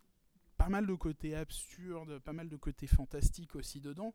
pas 0.58 0.70
mal 0.70 0.86
de 0.86 0.94
côtés 0.94 1.36
absurdes, 1.36 2.20
pas 2.20 2.34
mal 2.34 2.48
de 2.48 2.56
côtés 2.56 2.88
fantastiques 2.88 3.56
aussi 3.56 3.82
dedans. 3.82 4.14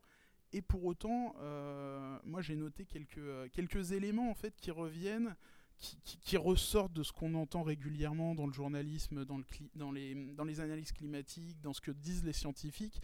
Et 0.53 0.63
pour 0.63 0.85
autant, 0.85 1.35
euh, 1.41 2.19
moi 2.25 2.41
j'ai 2.41 2.57
noté 2.57 2.87
quelques, 2.87 3.19
euh, 3.19 3.49
quelques 3.53 3.93
éléments 3.93 4.31
en 4.31 4.35
fait 4.35 4.55
qui 4.57 4.71
reviennent, 4.71 5.35
qui, 5.79 6.19
qui, 6.21 6.37
ressortent 6.37 6.93
de 6.93 7.03
ce 7.03 7.13
qu'on 7.13 7.35
entend 7.35 7.63
régulièrement 7.63 8.35
dans 8.35 8.47
le 8.47 8.53
journalisme, 8.53 9.25
dans, 9.25 9.37
le 9.37 9.45
dans, 9.75 9.91
les, 9.93 10.61
analyses 10.61 10.93
climatiques, 10.93 11.61
dans 11.61 11.73
ce 11.73 11.81
que 11.81 11.91
disent 11.91 12.25
les 12.25 12.33
scientifiques. 12.33 13.01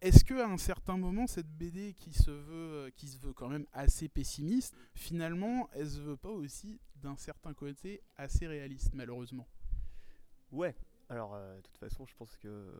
Est-ce 0.00 0.24
qu'à 0.24 0.46
un 0.46 0.58
certain 0.58 0.96
moment, 0.96 1.26
cette 1.26 1.48
BD 1.48 1.94
qui 1.94 2.12
se, 2.12 2.30
veut, 2.30 2.72
euh, 2.72 2.90
qui 2.96 3.08
se 3.08 3.18
veut 3.18 3.32
quand 3.32 3.48
même 3.48 3.66
assez 3.72 4.08
pessimiste, 4.08 4.74
finalement, 4.94 5.70
elle 5.72 5.88
se 5.88 6.00
veut 6.00 6.18
pas 6.18 6.30
aussi 6.30 6.78
d'un 6.96 7.16
certain 7.16 7.54
côté 7.54 8.02
assez 8.18 8.46
réaliste, 8.46 8.90
malheureusement? 8.92 9.46
Ouais, 10.52 10.74
alors, 11.10 11.34
euh, 11.34 11.56
de 11.56 11.62
toute 11.62 11.76
façon, 11.76 12.06
je 12.06 12.14
pense 12.14 12.36
que 12.36 12.72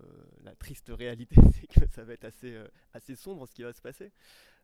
la 0.45 0.55
triste 0.55 0.89
réalité, 0.89 1.35
c'est 1.53 1.67
que 1.67 1.93
ça 1.93 2.05
va 2.05 2.13
être 2.13 2.31
euh, 2.45 2.69
assez 2.95 3.17
sombre 3.17 3.47
ce 3.47 3.53
qui 3.53 3.65
va 3.65 3.73
se 3.73 3.83
passer. 3.83 4.13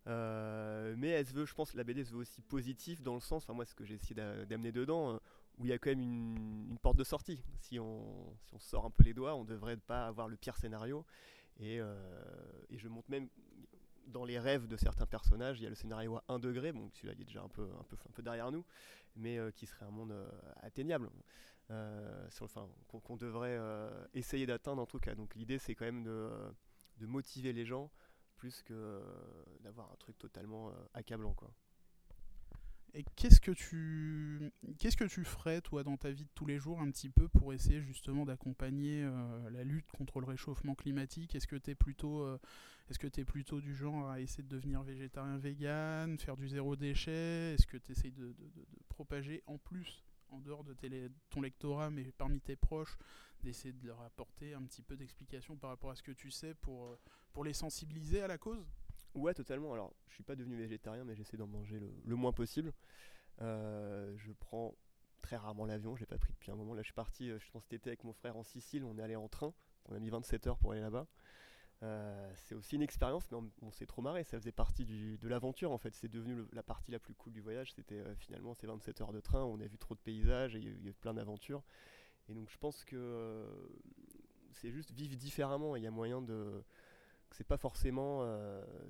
Euh, 0.07 0.95
mais 0.97 1.09
elle 1.09 1.27
se 1.27 1.33
veut, 1.33 1.47
je 1.47 1.55
pense, 1.55 1.75
la 1.75 1.85
BD 1.85 2.05
se 2.05 2.13
veut 2.13 2.19
aussi 2.19 2.41
positive 2.43 3.03
dans 3.03 3.15
le 3.15 3.21
sens, 3.21 3.43
enfin 3.43 3.55
moi, 3.55 3.65
ce 3.65 3.75
que 3.75 3.85
j'ai 3.85 3.95
essayé 3.95 4.15
d'amener 4.15 4.73
dedans, 4.73 5.21
où 5.59 5.65
il 5.65 5.71
y 5.71 5.73
a 5.73 5.79
quand 5.79 5.91
même 5.91 6.01
une, 6.01 6.79
porte 6.81 6.97
de 6.97 7.05
sortie. 7.05 7.41
Si 7.61 7.79
on, 7.79 8.37
sort 8.59 8.85
un 8.85 8.91
peu 8.91 9.05
les 9.05 9.15
doigts, 9.15 9.35
on 9.35 9.45
devrait 9.45 9.77
pas 9.77 10.07
avoir 10.07 10.29
le 10.29 10.37
pire 10.37 10.57
scénario. 10.57 11.05
Et, 11.59 11.77
et 11.77 12.79
je 12.79 12.89
montre 12.89 13.11
même 13.11 13.29
dans 14.07 14.25
les 14.25 14.39
rêves 14.39 14.69
de 14.69 14.77
certains 14.77 15.07
personnages, 15.07 15.59
il 15.59 15.65
y 15.65 15.67
a 15.67 15.71
le 15.71 15.75
scénario 15.75 16.17
à 16.17 16.25
1 16.29 16.39
degré, 16.39 16.73
bon 16.73 16.89
celui-là 16.93 17.15
il 17.17 17.23
est 17.23 17.25
déjà 17.25 17.43
un 17.43 17.49
peu, 17.49 17.69
un 17.81 17.83
peu, 17.85 17.97
un 17.97 18.13
peu 18.13 18.23
derrière 18.23 18.53
nous, 18.53 18.65
mais 19.17 19.39
qui 19.57 19.67
serait 19.67 19.87
un 19.87 19.91
monde 19.91 20.15
atteignable. 20.63 21.11
Euh, 21.73 22.29
enfin, 22.43 22.69
qu'on 23.03 23.17
devrait 23.17 23.57
euh, 23.59 23.91
essayer 24.15 24.47
d'atteindre 24.47 24.81
en 24.81 24.87
tout 24.87 25.01
cas. 25.01 25.15
Donc 25.15 25.35
l'idée 25.35 25.59
c'est 25.59 25.75
quand 25.75 25.85
même 25.85 26.05
de, 26.05 26.55
motiver 27.01 27.53
les 27.53 27.67
gens 27.67 27.91
plus 28.37 28.63
que 28.63 28.75
euh, 28.75 29.01
d'avoir 29.61 29.91
un 29.93 29.97
truc 29.97 30.19
totalement 30.19 30.73
accablant 30.95 31.35
quoi. 31.35 31.51
Et 32.95 33.05
qu'est-ce 33.17 33.41
que 33.41 33.51
tu 33.51 34.51
qu'est-ce 34.79 34.97
que 34.97 35.05
tu 35.05 35.25
ferais 35.25 35.61
toi 35.61 35.83
dans 35.83 35.99
ta 35.99 36.11
vie 36.11 36.25
de 36.25 36.31
tous 36.35 36.47
les 36.47 36.59
jours 36.59 36.81
un 36.81 36.91
petit 36.91 37.11
peu 37.11 37.29
pour 37.29 37.53
essayer 37.53 37.83
justement 37.83 38.25
d'accompagner 38.25 39.07
la 39.51 39.65
lutte 39.65 39.91
contre 39.93 40.21
le 40.21 40.27
réchauffement 40.27 40.75
climatique? 40.75 41.35
Est-ce 41.35 41.47
que 41.47 41.57
tu 41.57 41.73
es 41.73 41.75
plutôt 41.75 42.27
est-ce 42.89 42.99
que 43.01 43.23
plutôt 43.23 43.61
du 43.61 43.75
genre 43.75 44.09
à 44.09 44.21
essayer 44.21 44.45
de 44.45 44.49
devenir 44.49 44.83
végétarien 44.83 45.39
vegan, 45.39 46.19
faire 46.19 46.37
du 46.37 46.49
zéro 46.49 46.77
déchet? 46.77 47.55
Est-ce 47.55 47.67
que 47.67 47.77
tu 47.77 47.93
essayes 47.93 48.13
de, 48.13 48.35
propager 48.89 49.43
en 49.47 49.59
plus 49.59 50.05
en 50.31 50.41
dehors 50.41 50.65
de 50.65 50.75
ton 51.31 51.41
lectorat, 51.41 51.91
mais 51.91 52.05
parmi 52.17 52.41
tes 52.41 52.57
proches, 52.57 52.97
d'essayer 53.47 53.73
de 53.73 53.87
leur 53.87 54.01
apporter 54.03 54.55
un 54.55 54.63
petit 54.63 54.83
peu 54.83 54.97
d'explication 54.97 55.57
par 55.57 55.71
rapport 55.71 55.91
à 55.91 55.95
ce 55.95 56.03
que 56.03 56.11
tu 56.11 56.31
sais 56.31 56.55
pour, 56.55 56.87
euh, 56.87 56.99
pour 57.33 57.45
les 57.45 57.53
sensibiliser 57.53 58.21
à 58.21 58.27
la 58.27 58.39
cause? 58.39 58.67
Ouais, 59.15 59.35
totalement. 59.35 59.73
Alors, 59.73 59.95
je 60.09 60.15
suis 60.15 60.25
pas 60.25 60.35
devenu 60.35 60.57
végétarien, 60.57 61.05
mais 61.05 61.15
j'essaie 61.15 61.37
d'en 61.37 61.47
manger 61.47 61.81
le, 62.05 62.17
moins 62.17 62.33
possible. 62.33 62.73
Euh, 63.41 64.15
je 64.17 64.33
prends 64.33 64.75
très 65.23 65.37
rarement 65.37 65.65
l'avion, 65.65 65.95
je 65.95 66.01
l'ai 66.01 66.07
pas 66.07 66.19
pris 66.19 66.33
depuis 66.33 66.51
un 66.51 66.57
moment. 66.57 66.75
Là, 66.75 66.83
je 66.83 66.87
suis 66.87 66.95
parti, 66.95 67.31
euh, 67.31 67.39
je 67.39 67.51
pense 67.51 67.63
cet 67.63 67.75
été 67.75 67.91
avec 67.91 68.05
mon 68.05 68.13
frère 68.13 68.37
en 68.37 68.43
Sicile, 68.43 68.85
on 68.85 68.99
est 68.99 69.03
allé 69.03 69.17
en 69.17 69.29
train, 69.29 69.55
on 69.87 69.95
a 69.95 69.99
mis 69.99 70.11
27 70.11 70.47
heures 70.49 70.59
pour 70.59 70.73
aller 70.73 70.81
là-bas. 70.81 71.07
C'est 72.35 72.57
aussi 72.57 72.75
une 72.75 72.83
expérience, 72.83 73.31
mais 73.31 73.39
on, 73.63 73.71
s'est 73.71 73.87
trop 73.87 74.03
marré. 74.03 74.25
Ça 74.25 74.39
faisait 74.39 74.51
partie 74.51 74.85
de 74.85 75.29
l'aventure 75.29 75.71
en 75.71 75.79
fait. 75.79 75.95
C'est 75.95 76.09
devenu 76.09 76.45
la 76.53 76.65
partie 76.65 76.91
la 76.91 76.99
plus 76.99 77.15
cool 77.15 77.33
du 77.33 77.41
voyage. 77.41 77.75
C'était 77.75 78.03
finalement 78.17 78.55
ces 78.55 78.67
27 78.67 79.03
heures 79.03 79.13
de 79.13 79.21
train. 79.21 79.45
On 79.45 79.61
a 79.61 79.67
vu 79.67 79.79
trop 79.79 79.95
de 79.95 80.01
paysages 80.01 80.57
et 80.57 80.59
il 80.59 80.65
y, 80.65 80.87
a 80.87 80.91
eu 80.91 80.95
plein 80.95 81.15
d'aventures. 81.15 81.63
Et 82.29 82.35
donc 82.35 82.51
je 82.51 82.59
pense 82.59 82.85
que 82.85 82.97
euh, 82.97 83.47
c'est 84.53 84.71
juste 84.71 84.91
vivre 84.93 85.17
différemment. 85.17 85.77
Il 85.77 85.83
y 85.83 85.87
a 85.87 85.91
moyen 85.91 86.23
de. 86.23 86.63
C'est 87.33 87.47
pas 87.47 87.59
forcément 87.59 88.25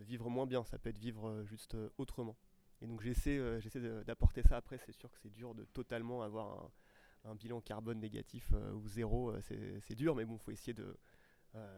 vivre 0.00 0.28
moins 0.28 0.46
bien. 0.46 0.62
Ça 0.64 0.78
peut 0.78 0.90
être 0.90 0.98
vivre 0.98 1.42
juste 1.44 1.76
autrement. 1.98 2.36
Et 2.80 2.86
donc 2.86 3.00
j'essaie, 3.00 3.40
d'apporter 4.04 4.42
ça 4.42 4.58
après. 4.58 4.78
C'est 4.78 4.92
sûr 4.92 5.10
que 5.10 5.18
c'est 5.18 5.32
dur 5.32 5.54
de 5.54 5.64
totalement 5.64 6.22
avoir 6.22 6.70
un, 7.24 7.34
bilan 7.34 7.60
carbone 7.60 7.98
négatif 7.98 8.52
ou 8.74 8.86
zéro. 8.86 9.32
c'est 9.40 9.94
dur, 9.94 10.14
mais 10.14 10.26
bon, 10.26 10.38
faut 10.38 10.52
essayer 10.52 10.74
de 10.74 10.96
euh, 11.56 11.68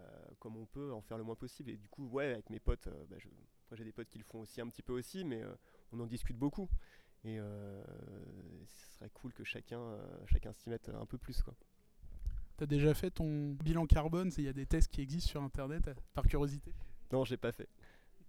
comme 0.40 0.56
on 0.56 0.66
peut 0.66 0.92
en 0.92 1.00
faire 1.00 1.18
le 1.18 1.24
moins 1.24 1.36
possible. 1.36 1.70
Et 1.70 1.76
du 1.76 1.88
coup, 1.88 2.06
ouais, 2.08 2.32
avec 2.32 2.50
mes 2.50 2.58
potes, 2.58 2.88
euh, 2.88 3.04
bah, 3.08 3.16
j'ai 3.72 3.84
des 3.84 3.92
potes 3.92 4.08
qui 4.08 4.18
le 4.18 4.24
font 4.24 4.40
aussi 4.40 4.60
un 4.60 4.68
petit 4.68 4.82
peu 4.82 4.92
aussi, 4.92 5.24
mais 5.24 5.42
euh, 5.42 5.54
on 5.92 6.00
en 6.00 6.06
discute 6.06 6.36
beaucoup. 6.36 6.68
Et 7.24 7.38
ce 8.66 8.94
serait 8.94 9.10
cool 9.10 9.32
que 9.32 9.44
chacun, 9.44 9.80
chacun 10.26 10.52
s'y 10.52 10.70
mette 10.70 10.88
un 10.88 11.06
peu 11.06 11.18
plus. 11.18 11.42
Quoi. 11.42 11.54
T'as 12.56 12.66
déjà 12.66 12.94
fait 12.94 13.10
ton 13.10 13.52
bilan 13.52 13.86
carbone? 13.86 14.30
Il 14.38 14.44
y 14.44 14.48
a 14.48 14.52
des 14.52 14.66
tests 14.66 14.90
qui 14.90 15.00
existent 15.00 15.30
sur 15.30 15.42
Internet, 15.42 15.90
par 16.14 16.26
curiosité? 16.26 16.72
Non, 17.12 17.24
j'ai 17.24 17.36
pas 17.36 17.52
fait. 17.52 17.68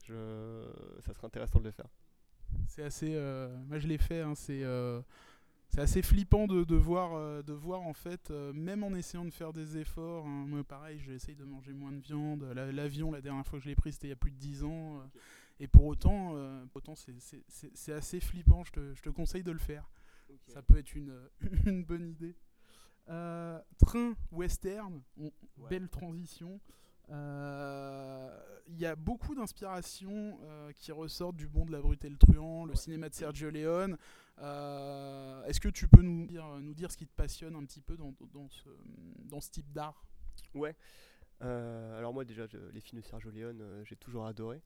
Je... 0.05 0.65
Ça 1.01 1.13
serait 1.13 1.27
intéressant 1.27 1.59
de 1.59 1.65
le 1.65 1.71
faire. 1.71 1.87
C'est 2.67 2.83
assez. 2.83 3.11
moi, 3.67 3.79
je 3.79 3.87
l'ai 3.87 3.97
fait. 3.97 4.21
Hein, 4.21 4.33
c'est 4.35 4.63
c'est 5.69 5.81
assez 5.81 6.01
flippant 6.01 6.47
de, 6.47 6.63
de 6.63 6.75
voir, 6.75 7.13
euh, 7.13 7.43
de 7.43 7.53
voir 7.53 7.81
en 7.81 7.93
fait, 7.93 8.31
euh, 8.31 8.51
même 8.53 8.83
en 8.83 8.93
essayant 8.95 9.25
de 9.25 9.29
faire 9.29 9.53
des 9.53 9.77
efforts, 9.77 10.25
hein, 10.25 10.45
moi 10.47 10.63
pareil, 10.63 10.99
j'essaye 10.99 11.35
de 11.35 11.45
manger 11.45 11.73
moins 11.73 11.91
de 11.91 11.99
viande. 11.99 12.43
L'avion, 12.73 13.11
la, 13.11 13.21
dernière 13.21 13.45
fois 13.45 13.59
que 13.59 13.65
je 13.65 13.69
l'ai 13.69 13.75
pris, 13.75 13.93
c'était 13.93 14.07
il 14.07 14.09
y 14.09 14.13
a 14.13 14.17
plus 14.17 14.31
de 14.31 14.37
10 14.37 14.63
ans. 14.63 14.97
Euh, 14.97 15.19
et 15.59 15.67
pour 15.67 15.85
autant, 15.85 16.35
autant 16.73 16.95
c'est 16.95 17.93
assez 17.93 18.19
flippant, 18.19 18.63
je 18.63 18.71
te, 18.71 18.93
je 18.93 19.01
te, 19.01 19.09
conseille 19.09 19.43
de 19.43 19.51
le 19.51 19.59
faire. 19.59 19.89
Ça 20.47 20.61
peut 20.61 20.77
être 20.77 20.95
une, 20.95 21.13
une 21.65 21.83
bonne 21.83 22.07
idée. 22.07 22.35
train 23.05 24.13
western, 24.31 25.01
belle 25.69 25.89
transition. 25.89 26.59
Il 27.09 28.77
y 28.77 28.85
a 28.85 28.95
beaucoup 28.95 29.35
d'inspirations 29.35 30.39
qui 30.75 30.91
ressortent 30.91 31.35
du 31.35 31.47
Bon 31.47 31.65
de 31.65 31.71
la 31.71 31.81
Brute 31.81 32.05
et 32.05 32.09
le 32.09 32.17
Truand, 32.17 32.65
le 32.65 32.75
cinéma 32.75 33.09
de 33.09 33.15
Sergio 33.15 33.49
Leone. 33.49 33.97
Euh, 34.41 35.43
est-ce 35.45 35.59
que 35.59 35.69
tu 35.69 35.87
peux 35.87 36.01
nous 36.01 36.25
dire, 36.25 36.45
nous 36.59 36.73
dire 36.73 36.91
ce 36.91 36.97
qui 36.97 37.07
te 37.07 37.15
passionne 37.15 37.55
un 37.55 37.65
petit 37.65 37.81
peu 37.81 37.97
dans, 37.97 38.13
dans, 38.33 38.49
ce, 38.49 38.69
dans 39.25 39.41
ce 39.41 39.49
type 39.51 39.71
d'art? 39.71 40.05
Ouais. 40.53 40.75
Euh, 41.41 41.97
alors 41.97 42.13
moi 42.13 42.25
déjà, 42.25 42.45
les 42.73 42.81
films 42.81 43.01
de 43.01 43.05
Sergio 43.05 43.31
Leone, 43.31 43.61
euh, 43.61 43.83
j'ai 43.85 43.95
toujours 43.95 44.25
adoré. 44.25 44.61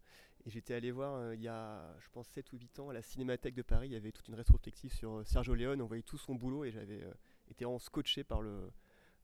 J'étais 0.46 0.74
allé 0.74 0.92
voir 0.92 1.34
il 1.34 1.42
y 1.42 1.48
a, 1.48 1.96
je 2.00 2.10
pense, 2.10 2.28
7 2.28 2.52
ou 2.54 2.58
8 2.58 2.80
ans 2.80 2.90
à 2.90 2.94
la 2.94 3.02
Cinémathèque 3.02 3.56
de 3.56 3.62
Paris, 3.62 3.88
il 3.88 3.94
y 3.94 3.96
avait 3.96 4.12
toute 4.12 4.28
une 4.28 4.36
rétrospective 4.36 4.94
sur 4.94 5.26
Sergio 5.26 5.56
Leone, 5.56 5.82
on 5.82 5.86
voyait 5.86 6.04
tout 6.04 6.18
son 6.18 6.36
boulot 6.36 6.66
et 6.66 6.72
j'avais 6.72 7.02
été 7.50 7.64
vraiment 7.64 7.80
scotché 7.80 8.26
par 8.26 8.42
le, 8.42 8.70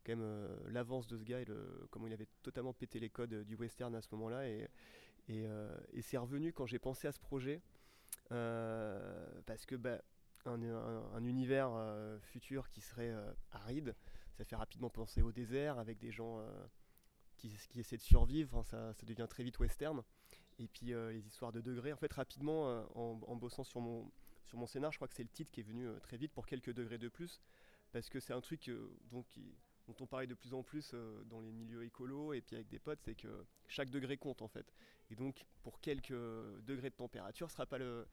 quand 0.06 0.16
même 0.16 0.48
l'avance 0.70 1.08
de 1.08 1.18
ce 1.18 1.24
gars 1.24 1.42
et 1.42 1.46
le, 1.46 1.88
comment 1.92 2.08
il 2.08 2.14
avait 2.14 2.28
totalement 2.42 2.74
pété 2.74 3.00
les 3.00 3.10
codes 3.10 3.44
du 3.44 3.56
western 3.56 3.94
à 3.96 4.02
ce 4.02 4.08
moment-là. 4.14 4.48
Et, 4.48 4.68
c'est 6.02 6.18
revenu 6.18 6.54
quand 6.54 6.66
j'ai 6.66 6.80
pensé 6.80 7.08
à 7.08 7.12
ce 7.12 7.20
projet. 7.20 7.62
parce 8.30 9.66
que 9.66 9.76
bah, 9.76 10.02
un, 10.46 11.24
univers 11.26 11.72
euh, 11.74 12.20
futur 12.20 12.70
qui 12.70 12.82
serait 12.82 13.12
euh, 13.12 13.32
aride. 13.52 13.96
Ça 14.38 14.46
fait 14.46 14.56
rapidement 14.56 14.90
penser 14.90 15.22
au 15.22 15.32
désert 15.32 15.80
avec 15.80 16.00
des 16.00 16.12
gens 16.12 16.40
euh, 16.40 16.50
qui, 17.36 17.52
essaient 17.76 17.98
de 17.98 18.02
survivre. 18.02 18.64
ça, 18.64 18.94
devient 19.04 19.28
très 19.30 19.44
vite 19.44 19.60
western. 19.60 20.02
Et 20.60 20.68
puis 20.68 20.88
les 20.88 21.26
histoires 21.26 21.52
de 21.52 21.62
degrés. 21.62 21.94
En 21.94 21.98
fait, 21.98 22.12
rapidement, 22.14 22.86
en, 22.96 23.36
bossant 23.36 23.64
sur 23.64 23.80
mon, 23.80 24.12
sur 24.44 24.58
mon 24.58 24.68
scénar, 24.68 24.92
je 24.92 24.98
crois 24.98 25.08
que 25.08 25.16
c'est 25.16 25.24
le 25.24 25.30
titre 25.30 25.52
qui 25.52 25.62
est 25.62 25.64
venu 25.64 25.88
très 26.02 26.18
vite 26.18 26.34
pour 26.34 26.46
quelques 26.46 26.74
degrés 26.74 26.98
de 26.98 27.08
plus. 27.08 27.42
Parce 27.92 28.10
que 28.10 28.20
c'est 28.20 28.34
un 28.34 28.42
truc 28.42 28.70
dont 29.10 29.26
on 30.02 30.06
parlait 30.06 30.28
de 30.28 30.36
plus 30.36 30.54
en 30.54 30.62
plus 30.62 30.94
dans 31.28 31.40
les 31.40 31.54
milieux 31.54 31.84
écolos 31.84 32.34
et 32.34 32.42
puis 32.42 32.58
avec 32.58 32.68
des 32.68 32.78
potes, 32.78 33.00
c'est 33.02 33.16
que 33.16 33.46
chaque 33.68 33.90
degré 33.90 34.18
compte 34.18 34.42
en 34.42 34.50
fait. 34.50 34.74
Et 35.10 35.16
donc 35.16 35.46
pour 35.64 35.80
quelques 35.80 36.12
degrés 36.12 36.90
de 36.90 36.96
température, 36.96 37.50
ce 37.50 37.56
sera 37.56 37.66
pas 37.66 37.78
le, 37.78 38.06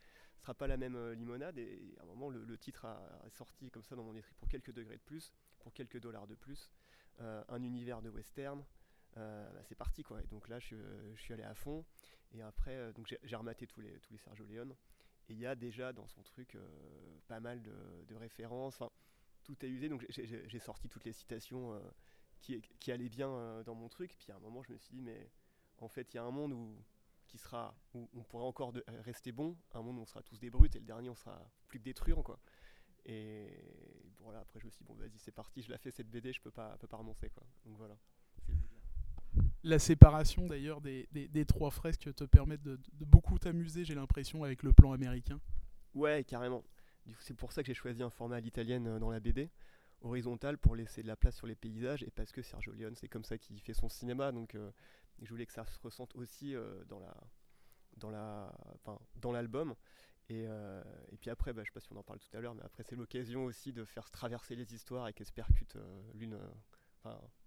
sera 0.47 0.55
pas 0.55 0.67
la 0.69 0.77
même 0.77 0.95
euh, 0.95 1.15
limonade. 1.15 1.59
Et, 1.59 1.95
à 1.99 2.05
un 2.05 2.07
moment, 2.07 2.31
le, 2.31 2.59
titre 2.59 2.85
a, 2.85 2.99
sorti 3.31 3.71
comme 3.71 3.83
ça 3.83 3.97
dans 3.97 4.05
mon 4.05 4.15
esprit 4.15 4.35
pour 4.37 4.49
quelques 4.49 4.73
degrés 4.73 4.97
de 4.97 5.03
plus, 5.03 5.33
pour 5.59 5.73
quelques 5.73 6.01
dollars 6.01 6.27
de 6.27 6.35
plus, 6.35 6.71
euh, 7.21 7.43
un 7.49 7.63
univers 7.63 8.01
de 8.01 8.11
western. 8.11 8.65
Euh, 9.17 9.51
bah, 9.53 9.61
c'est 9.65 9.75
parti 9.75 10.03
quoi. 10.03 10.23
Et 10.23 10.27
donc 10.27 10.49
là, 10.49 10.59
je, 10.59 10.77
suis 11.17 11.33
allé 11.33 11.43
à 11.43 11.55
fond. 11.55 11.85
Et 12.33 12.43
après, 12.43 12.93
donc 12.93 13.07
j'ai 13.23 13.37
rematé 13.37 13.67
tous 13.67 13.81
les, 13.81 13.99
tous 14.01 14.13
les 14.13 14.19
Sergio 14.19 14.45
Leone. 14.47 14.75
Et 15.29 15.33
il 15.33 15.39
y 15.39 15.47
a 15.47 15.55
déjà 15.55 15.93
dans 15.93 16.07
son 16.07 16.23
truc 16.23 16.57
pas 17.27 17.41
mal 17.41 17.63
de, 17.63 18.15
références. 18.15 18.75
Enfin, 18.75 18.91
tout 19.43 19.65
est 19.65 19.69
usé. 19.69 19.89
Donc 19.89 20.05
j'ai 20.09 20.59
sorti 20.59 20.89
toutes 20.89 21.05
les 21.05 21.13
citations 21.13 21.81
qui, 22.41 22.61
qui, 22.81 22.93
allaient 22.93 23.09
bien 23.09 23.63
dans 23.65 23.75
mon 23.75 23.89
truc. 23.89 24.17
Puis 24.19 24.31
à 24.33 24.37
un 24.37 24.41
moment, 24.41 24.63
je 24.63 24.73
me 24.73 24.79
suis 24.79 24.91
dit, 24.91 25.03
mais 25.03 25.31
en 25.79 25.89
fait, 25.89 26.13
il 26.13 26.17
y 26.17 26.21
a 26.21 26.25
un 26.25 26.31
monde 26.31 26.53
où 26.53 26.77
qui 27.27 27.39
sera 27.39 27.75
où 27.95 28.09
on 28.15 28.23
pourrait 28.23 28.45
encore 28.45 28.73
euh, 28.77 29.01
rester 29.03 29.33
bon, 29.33 29.57
un 29.75 29.83
monde 29.83 29.99
où 29.99 30.03
on 30.03 30.07
sera 30.07 30.23
tous 30.23 30.39
des 30.39 30.51
brutes 30.51 30.77
et 30.77 30.79
le 30.79 30.87
dernier 30.87 31.11
on 31.11 31.15
sera 31.15 31.39
plus 31.69 31.79
que 31.79 31.85
des 31.85 31.95
truands 31.95 32.23
quoi. 32.23 32.39
Et 33.05 33.51
voilà, 34.21 34.41
après 34.41 34.61
je 34.61 34.67
me 34.67 34.71
suis 34.71 34.79
dit 34.79 34.85
bon 34.85 34.95
vas-y 34.95 35.19
c'est 35.19 35.33
parti, 35.33 35.63
je 35.63 35.71
la 35.71 35.79
fais 35.79 35.91
cette 35.91 36.11
BD, 36.11 36.33
je 36.33 36.41
peux 36.41 36.51
pas, 36.51 36.77
peux 36.79 36.87
pas 36.87 36.97
renoncer 36.97 37.31
quoi. 37.31 37.45
Donc 37.65 37.77
voilà. 37.77 37.97
La 39.67 39.81
séparation 39.81 40.47
d'ailleurs 40.47 40.81
des, 40.81 41.45
trois 41.45 41.73
fresques 41.73 42.15
te 42.15 42.23
permet 42.23 42.57
de, 42.57 42.79
beaucoup 43.01 43.37
t'amuser, 43.37 43.85
j'ai 43.85 43.97
l'impression, 43.97 44.45
avec 44.45 44.63
le 44.63 44.73
plan 44.73 44.93
américain. 44.93 45.41
Ouais, 45.93 46.23
carrément. 46.23 46.63
C'est 47.19 47.35
pour 47.35 47.51
ça 47.51 47.65
que 47.65 47.67
j'ai 47.67 47.75
choisi 47.75 48.01
un 48.01 48.11
format 48.11 48.37
à 48.37 48.41
l'italienne 48.41 48.87
euh, 48.87 48.99
dans 49.01 49.11
la 49.11 49.19
BD, 49.19 49.51
horizontal 50.03 50.57
pour 50.57 50.77
laisser 50.77 51.03
de 51.03 51.09
la 51.09 51.17
place 51.17 51.35
sur 51.35 51.49
les 51.49 51.57
paysages 51.57 52.05
et 52.05 52.13
parce 52.13 52.31
que 52.31 52.43
Sergio 52.43 52.75
Leone, 52.75 52.95
c'est 52.95 53.09
comme 53.09 53.25
ça 53.25 53.39
qu'il 53.39 53.61
fait 53.61 53.75
son 53.75 53.89
cinéma. 53.89 54.31
Donc 54.31 54.55
euh, 54.55 54.71
je 55.21 55.29
voulais 55.31 55.47
que 55.47 55.53
ça 55.53 55.67
se 55.67 55.81
ressente 55.81 56.15
aussi 56.15 56.55
euh, 56.55 56.85
dans 56.85 57.01
la 57.01 57.17
dans 57.97 58.11
la 58.11 58.53
dans 59.17 59.33
l'album 59.33 59.75
et, 60.29 60.47
puis 61.19 61.31
après 61.31 61.55
bah, 61.55 61.63
je 61.65 61.71
sais 61.71 61.73
pas 61.73 61.81
si 61.81 61.91
on 61.93 61.97
en 61.97 62.03
parle 62.03 62.19
tout 62.19 62.37
à 62.37 62.41
l'heure 62.41 62.55
mais 62.55 62.63
après 62.63 62.83
c'est 62.83 62.95
l'occasion 62.95 63.47
aussi 63.47 63.73
de 63.73 63.85
faire 63.87 64.11
traverser 64.11 64.55
les 64.55 64.75
histoires 64.75 65.09
et 65.09 65.15
qu'elles 65.15 65.27
se 65.27 65.33
percutent 65.33 65.79
l'une 66.13 66.39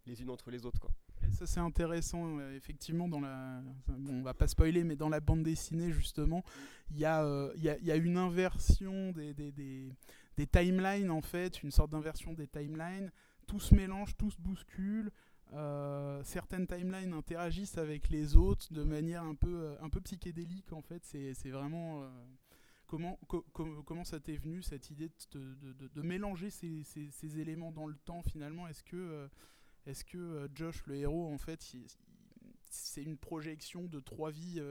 les 0.08 0.22
unes 0.24 0.32
entre 0.32 0.50
les 0.50 0.66
autres. 0.66 0.90
Ça 1.31 1.45
c'est 1.45 1.59
intéressant 1.59 2.39
effectivement 2.55 3.07
dans 3.07 3.19
la 3.19 3.62
on 4.09 4.21
va 4.21 4.33
pas 4.33 4.48
spoiler 4.48 4.83
mais 4.83 4.95
dans 4.95 5.09
la 5.09 5.19
bande 5.19 5.43
dessinée 5.43 5.91
justement 5.91 6.43
il 6.91 7.00
y, 7.00 7.05
a, 7.05 7.24
y, 7.55 7.69
a, 7.69 7.77
y 7.79 7.91
a 7.91 7.95
une 7.95 8.17
inversion 8.17 9.12
des, 9.12 9.33
des, 9.33 9.51
des, 9.51 10.48
timelines 10.48 11.12
en 11.12 11.21
fait 11.21 11.62
une 11.63 11.71
sorte 11.71 11.91
d'inversion 11.91 12.33
des 12.33 12.48
timelines. 12.48 13.12
Tout 13.48 13.59
se 13.59 13.74
mélange 13.75 14.15
tout 14.17 14.31
se 14.31 14.38
bouscule. 14.39 15.12
Euh, 15.53 16.21
certaines 16.24 16.67
timelines 16.67 17.13
interagissent 17.13 17.79
avec 17.79 18.09
les 18.09 18.36
autres 18.36 18.71
de 18.71 18.83
manière 18.83 19.24
un 19.24 19.33
peu, 19.33 19.63
euh, 19.63 19.75
un 19.81 19.89
peu 19.89 20.00
psychédélique 20.01 20.71
en 20.74 20.81
fait. 20.81 21.03
C'est 21.03 21.50
vraiment 21.50 22.03
euh, 22.03 22.09
comment, 22.86 23.19
comment 23.86 24.03
ça 24.03 24.19
t'est 24.19 24.38
venu 24.38 24.62
cette 24.62 24.91
idée 24.91 25.09
de, 25.31 25.55
de, 25.74 25.88
de, 25.88 26.01
mélanger 26.01 26.51
ces, 26.51 26.83
ces, 26.83 27.09
ces, 27.09 27.39
éléments 27.39 27.71
dans 27.71 27.88
le 27.88 27.95
temps 27.95 28.21
finalement? 28.21 28.67
Est-ce 28.67 28.83
que, 28.83 29.27
est-ce 29.89 30.03
que 30.05 30.50
Josh 30.53 30.86
le 30.86 30.96
héros 30.96 31.31
en 31.31 31.38
fait 31.38 31.75
c'est 32.72 33.01
une 33.01 33.17
projection 33.17 33.86
de 33.86 34.00
trois 34.00 34.29
vies 34.29 34.62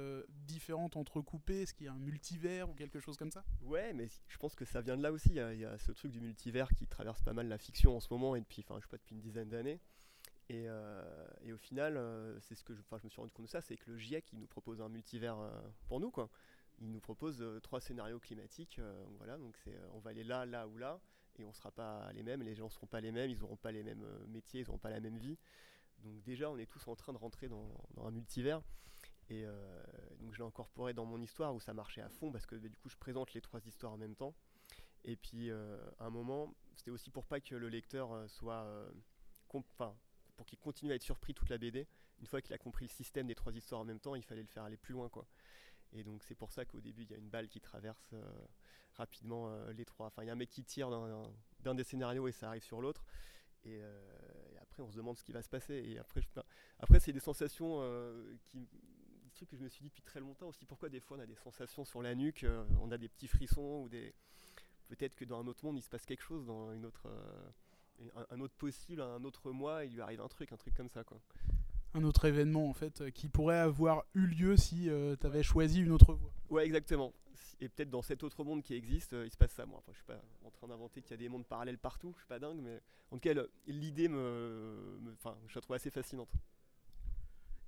différentes 0.46 0.96
entrecoupées? 0.96 1.62
Est-ce 1.62 1.75
qu'il 1.75 1.87
y 1.87 1.88
a 1.88 1.92
un 1.92 1.98
multivers 1.98 2.70
ou 2.70 2.75
quelque 2.75 3.00
chose 3.00 3.16
comme 3.16 3.32
ça? 3.32 3.44
Ouais, 3.62 3.92
mais 3.92 4.06
je 4.28 4.37
pense 4.38 4.54
que 4.54 4.64
ça 4.64 4.80
vient 4.80 4.96
de 4.96 5.02
là 5.02 5.10
aussi. 5.10 5.30
Il 5.30 5.34
y, 5.34 5.64
a, 5.64 5.78
ce 5.78 5.90
truc 5.92 6.12
du 6.12 6.20
multivers 6.20 6.68
qui 6.75 6.87
traverse 6.87 7.22
pas 7.22 7.32
mal 7.32 7.48
la 7.48 7.58
fiction 7.58 7.96
en 7.96 8.00
ce 8.00 8.12
moment 8.12 8.37
et 8.37 8.40
depuis, 8.40 8.62
sais 8.62 8.68
pas, 8.68 8.98
depuis 8.98 9.14
une 9.16 9.20
dizaine 9.20 9.48
d'années. 9.48 9.80
Euh, 10.50 11.28
et, 11.42 11.52
au 11.52 11.58
final, 11.58 11.96
euh, 11.96 12.38
ce 12.40 12.62
que 12.64 12.75
je, 12.75 12.80
je 12.80 13.04
me 13.04 13.10
suis 13.10 13.20
rendu 13.20 13.32
compte 13.32 13.46
de 13.46 13.50
ça, 13.50 13.60
c'est 13.60 13.76
que 13.76 13.90
le 13.90 13.98
GIEC 13.98 14.32
il 14.32 14.38
nous 14.38 14.46
propose 14.46 14.80
un 14.80 14.88
multivers 14.88 15.38
euh, 15.38 15.50
pour 15.88 16.00
nous 16.00 16.10
quoi. 16.10 16.30
Il 16.80 16.90
nous 16.90 17.00
propose 17.00 17.44
trois 17.62 17.80
scénarios 17.80 18.20
climatiques, 18.20 18.80
voilà, 19.16 19.37
donc 19.37 19.56
on 19.94 19.98
va 19.98 20.10
aller 20.10 20.22
là, 20.22 20.46
là 20.46 20.68
ou 20.68 20.78
là, 20.78 21.00
et 21.38 21.45
on 21.45 21.52
sera 21.52 21.71
pas 21.71 22.12
les 22.12 22.23
mêmes, 22.23 22.42
les 22.42 22.54
gens 22.54 22.68
seront 22.68 22.87
pas 22.87 23.00
les 23.00 23.12
mêmes, 23.12 23.30
ils 23.30 23.42
auront 23.42 23.57
pas 23.57 23.73
les 23.73 23.83
mêmes 23.83 24.07
métiers, 24.28 24.61
ils 24.61 24.66
n'auront 24.66 24.78
pas 24.78 24.90
la 24.90 25.00
même 25.00 25.18
vie. 25.18 25.38
Donc 26.04 26.23
déjà, 26.23 26.50
on 26.50 26.59
est 26.59 26.66
tous 26.66 26.87
en 26.88 26.97
train 26.97 27.12
de 27.12 27.18
rentrer 27.18 27.49
dans, 27.49 27.68
un 28.04 28.11
multivers. 28.11 28.62
Et 29.30 29.45
donc 30.21 30.33
je 30.33 30.38
l'ai 30.38 30.45
incorporé 30.45 30.95
dans 30.95 31.04
mon 31.04 31.21
histoire 31.21 31.54
où 31.54 31.61
ça 31.61 31.75
marchait 31.75 32.00
à 32.00 32.09
fond 32.09 32.33
parce 32.33 32.47
que 32.47 32.57
bah, 32.57 32.68
du 32.68 32.76
coup 32.78 32.88
je 32.88 32.97
présente 32.97 33.35
les 33.35 33.42
trois 33.42 33.61
histoires 33.66 33.92
en 33.92 33.99
même 33.99 34.14
temps. 34.14 34.35
Et 35.04 35.16
puis 35.16 35.50
à 35.50 36.07
un 36.07 36.11
moment, 36.11 36.54
c'était 36.75 36.90
aussi 36.90 37.11
pour 37.11 37.26
pas 37.26 37.40
que 37.40 37.54
le 37.54 37.68
lecteur 37.68 38.11
soit, 38.30 38.66
enfin 39.54 39.95
pour 40.38 40.47
qu'il 40.47 40.59
continue 40.59 40.92
à 40.92 40.95
être 40.95 41.02
surpris 41.02 41.35
toute 41.35 41.50
la 41.50 41.59
BD. 41.59 41.87
Une 42.21 42.26
fois 42.26 42.40
qu'il 42.40 42.54
a 42.54 42.59
compris 42.59 42.87
le 42.87 42.90
système 42.90 43.26
des 43.26 43.35
trois 43.35 43.54
histoires 43.54 43.80
en 43.80 43.85
même 43.85 44.00
temps, 44.00 44.14
il 44.14 44.23
fallait 44.23 44.42
le 44.42 44.49
faire 44.49 44.62
aller 44.62 44.76
plus 44.76 44.92
loin, 44.92 45.09
quoi. 45.09 45.26
Et 45.92 46.04
donc 46.04 46.23
c'est 46.23 46.35
pour 46.35 46.52
ça 46.52 46.64
qu'au 46.64 46.80
début 46.80 47.02
il 47.02 47.11
y 47.11 47.14
a 47.14 47.16
une 47.16 47.28
balle 47.28 47.49
qui 47.49 47.61
traverse 47.61 48.11
euh, 48.12 48.23
rapidement 48.95 49.49
euh, 49.49 49.73
les 49.73 49.85
trois. 49.85 50.07
Enfin 50.07 50.23
il 50.23 50.26
y 50.26 50.30
a 50.30 50.33
un 50.33 50.37
mec 50.37 50.50
qui 50.50 50.64
tire 50.64 50.90
d'un 51.61 51.75
des 51.75 51.85
scénarios 51.85 52.28
et 52.28 52.33
ça 52.33 52.49
arrive 52.49 52.62
sur 52.62 52.80
l'autre. 52.80 53.04
Et, 53.64 53.78
euh, 53.80 54.00
après 54.61 54.83
on 54.83 54.90
se 54.90 54.97
demande 54.97 55.16
ce 55.16 55.25
qui 55.25 55.33
va 55.33 55.42
se 55.42 55.49
passer. 55.49 55.75
Et 55.75 55.99
après, 55.99 56.21
après 56.78 57.00
c'est 57.00 57.12
des 57.12 57.21
sensations 57.21 57.80
qui, 58.45 58.61
des 58.61 59.30
trucs 59.35 59.49
que 59.49 59.57
je 59.57 59.62
me 59.62 59.68
suis 59.68 59.83
dit 59.83 59.88
depuis 59.88 60.02
très 60.02 60.21
longtemps 60.21 60.49
aussi. 60.49 60.66
Pourquoi 60.66 60.88
des 60.88 61.00
fois 61.00 61.16
on 61.16 61.21
a 61.21 61.26
des 61.26 61.37
sensations 61.37 61.85
sur 61.85 62.02
la 62.02 62.14
nuque, 62.14 62.47
on 62.80 62.90
a 62.90 62.99
des 62.99 63.09
petits 63.09 63.28
frissons 63.28 63.83
ou 63.83 63.88
des 63.88 64.14
peut-être 64.88 65.16
que 65.16 65.25
dans 65.25 65.40
un 65.40 65.47
autre 65.47 65.64
monde 65.64 65.76
il 65.76 65.83
se 65.83 65.90
passe 65.90 66.07
quelque 66.07 66.23
chose 66.23 66.47
dans 66.47 66.73
une 66.73 66.87
autre 66.87 67.09
un, 68.30 68.40
autre 68.40 68.54
possible, 68.54 69.00
un 69.02 69.25
autre 69.25 69.50
mois, 69.50 69.85
il 69.85 69.95
lui 69.95 70.00
arrive 70.00 70.21
un 70.21 70.28
truc, 70.28 70.52
un 70.52 70.57
truc 70.57 70.75
comme 70.75 70.88
ça 70.88 71.02
quoi. 71.04 71.21
Un 71.95 72.04
autre 72.04 72.26
événement 72.26 72.68
en 72.68 72.75
fait 72.75 73.00
euh, 73.00 73.11
qui 73.11 73.28
pourrait 73.28 73.59
avoir 73.59 74.04
eu 74.14 74.26
lieu 74.26 74.57
si 74.57 74.90
euh, 74.90 75.16
tu 75.18 75.26
avais 75.26 75.42
choisi 75.42 75.80
une 75.80 75.92
autre 75.92 76.14
voie. 76.14 76.33
Ouais, 76.50 76.66
exactement. 76.66 77.12
Et 77.61 77.68
peut-être 77.68 77.90
dans 77.90 78.02
cet 78.02 78.23
autre 78.23 78.45
monde 78.45 78.62
qui 78.62 78.75
existe, 78.75 79.14
euh, 79.14 79.26
il 79.26 79.30
se 79.30 79.37
passe 79.37 79.52
ça. 79.52 79.66
Moi, 79.66 79.78
enfin, 79.78 79.92
je 79.92 79.99
suis 79.99 80.07
pas 80.07 80.21
en 80.45 80.50
train 80.50 80.68
d'inventer 80.68 81.02
qu'il 81.02 81.12
y 81.12 81.14
a 81.14 81.16
des 81.16 81.28
mondes 81.28 81.47
parallèles 81.47 81.78
partout. 81.78 82.12
Je 82.14 82.21
suis 82.21 82.28
pas 82.28 82.38
dingue, 82.38 82.61
mais 82.61 82.80
en 83.11 83.16
tout 83.16 83.21
cas, 83.21 83.35
l'idée 83.66 84.09
me, 84.09 85.00
enfin, 85.14 85.37
je 85.49 85.54
la 85.54 85.61
trouve 85.61 85.75
assez 85.75 85.90
fascinante. 85.90 86.30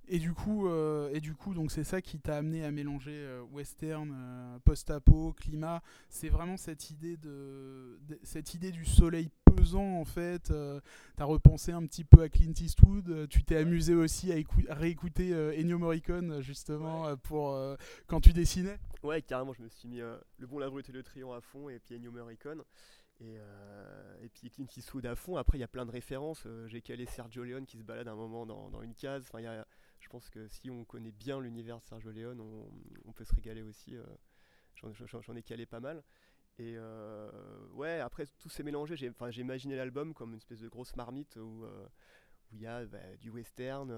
Et 0.07 0.19
du 0.19 0.33
coup, 0.33 0.67
euh, 0.67 1.09
et 1.13 1.21
du 1.21 1.33
coup, 1.35 1.53
donc 1.53 1.71
c'est 1.71 1.85
ça 1.85 2.01
qui 2.01 2.19
t'a 2.19 2.35
amené 2.37 2.65
à 2.65 2.71
mélanger 2.71 3.13
euh, 3.15 3.41
western, 3.43 4.11
euh, 4.13 4.59
post-apo, 4.65 5.33
climat. 5.33 5.81
C'est 6.09 6.27
vraiment 6.29 6.57
cette 6.57 6.89
idée 6.89 7.15
de, 7.17 7.97
de- 8.09 8.19
cette 8.23 8.53
idée 8.53 8.71
du 8.71 8.83
soleil 8.83 9.29
pesant 9.45 9.99
en 9.99 10.03
fait. 10.05 10.51
Euh, 10.51 10.81
T'as 11.15 11.23
repensé 11.25 11.71
un 11.71 11.85
petit 11.85 12.03
peu 12.03 12.21
à 12.23 12.29
Clint 12.29 12.51
Eastwood. 12.59 13.27
Tu 13.29 13.43
t'es 13.43 13.55
amusé 13.55 13.93
aussi 13.93 14.33
à, 14.33 14.35
à 14.69 14.73
réécouter 14.75 15.33
Ennio 15.57 15.77
Morricone 15.77 16.41
justement 16.41 17.15
pour 17.17 17.57
quand 18.07 18.19
tu 18.19 18.33
dessinais. 18.33 18.79
Ouais, 19.03 19.21
carrément, 19.21 19.53
je 19.53 19.61
me 19.61 19.69
suis 19.69 19.87
mis 19.87 19.99
le 19.99 20.47
bon, 20.47 20.59
la 20.59 20.69
brute 20.69 20.89
et 20.89 20.93
le 20.93 21.03
trion 21.03 21.31
à 21.31 21.41
fond, 21.41 21.69
et 21.69 21.79
puis 21.79 21.95
Ennio 21.95 22.11
Morricone, 22.11 22.63
et, 23.19 23.37
euh, 23.37 24.15
et 24.23 24.29
puis 24.29 24.49
Clint 24.49 24.67
Eastwood 24.75 25.05
à 25.05 25.15
fond. 25.15 25.37
Après, 25.37 25.57
il 25.57 25.61
y 25.61 25.63
a 25.63 25.67
plein 25.67 25.85
de 25.85 25.91
références. 25.91 26.43
euh, 26.47 26.67
J'ai 26.67 26.81
calé 26.81 27.05
Sergio 27.05 27.43
Leone 27.43 27.65
qui 27.65 27.77
se 27.77 27.83
balade 27.83 28.07
un 28.07 28.15
moment 28.15 28.45
dans, 28.45 28.69
dans 28.69 28.81
une 28.81 28.93
case. 28.95 29.23
Enfin, 29.27 29.39
il 29.39 29.43
y 29.43 29.47
a- 29.47 29.65
je 30.01 30.09
pense 30.09 30.29
que 30.29 30.47
si 30.47 30.69
on 30.69 30.83
connaît 30.83 31.11
bien 31.11 31.39
l'univers 31.39 31.77
de 31.77 31.83
Sergio 31.83 32.11
Leone, 32.11 32.41
on, 33.05 33.13
peut 33.13 33.23
se 33.23 33.33
régaler 33.33 33.61
aussi. 33.61 33.95
euh, 33.95 34.03
J'en 34.75 35.35
ai 35.35 35.43
calé 35.43 35.65
pas 35.65 35.79
mal. 35.79 36.03
Et 36.57 36.73
euh, 36.75 37.29
ouais, 37.73 37.99
après, 37.99 38.25
tout 38.39 38.49
s'est 38.49 38.63
mélangé. 38.63 38.95
J'ai 38.95 39.13
imaginé 39.41 39.75
l'album 39.75 40.13
comme 40.13 40.31
une 40.31 40.37
espèce 40.37 40.59
de 40.59 40.67
grosse 40.67 40.95
marmite 40.95 41.35
où 41.37 41.63
euh, 41.63 41.87
il 42.51 42.59
y 42.59 42.67
a 42.67 42.85
bah, 42.85 43.15
du 43.19 43.29
western, 43.29 43.95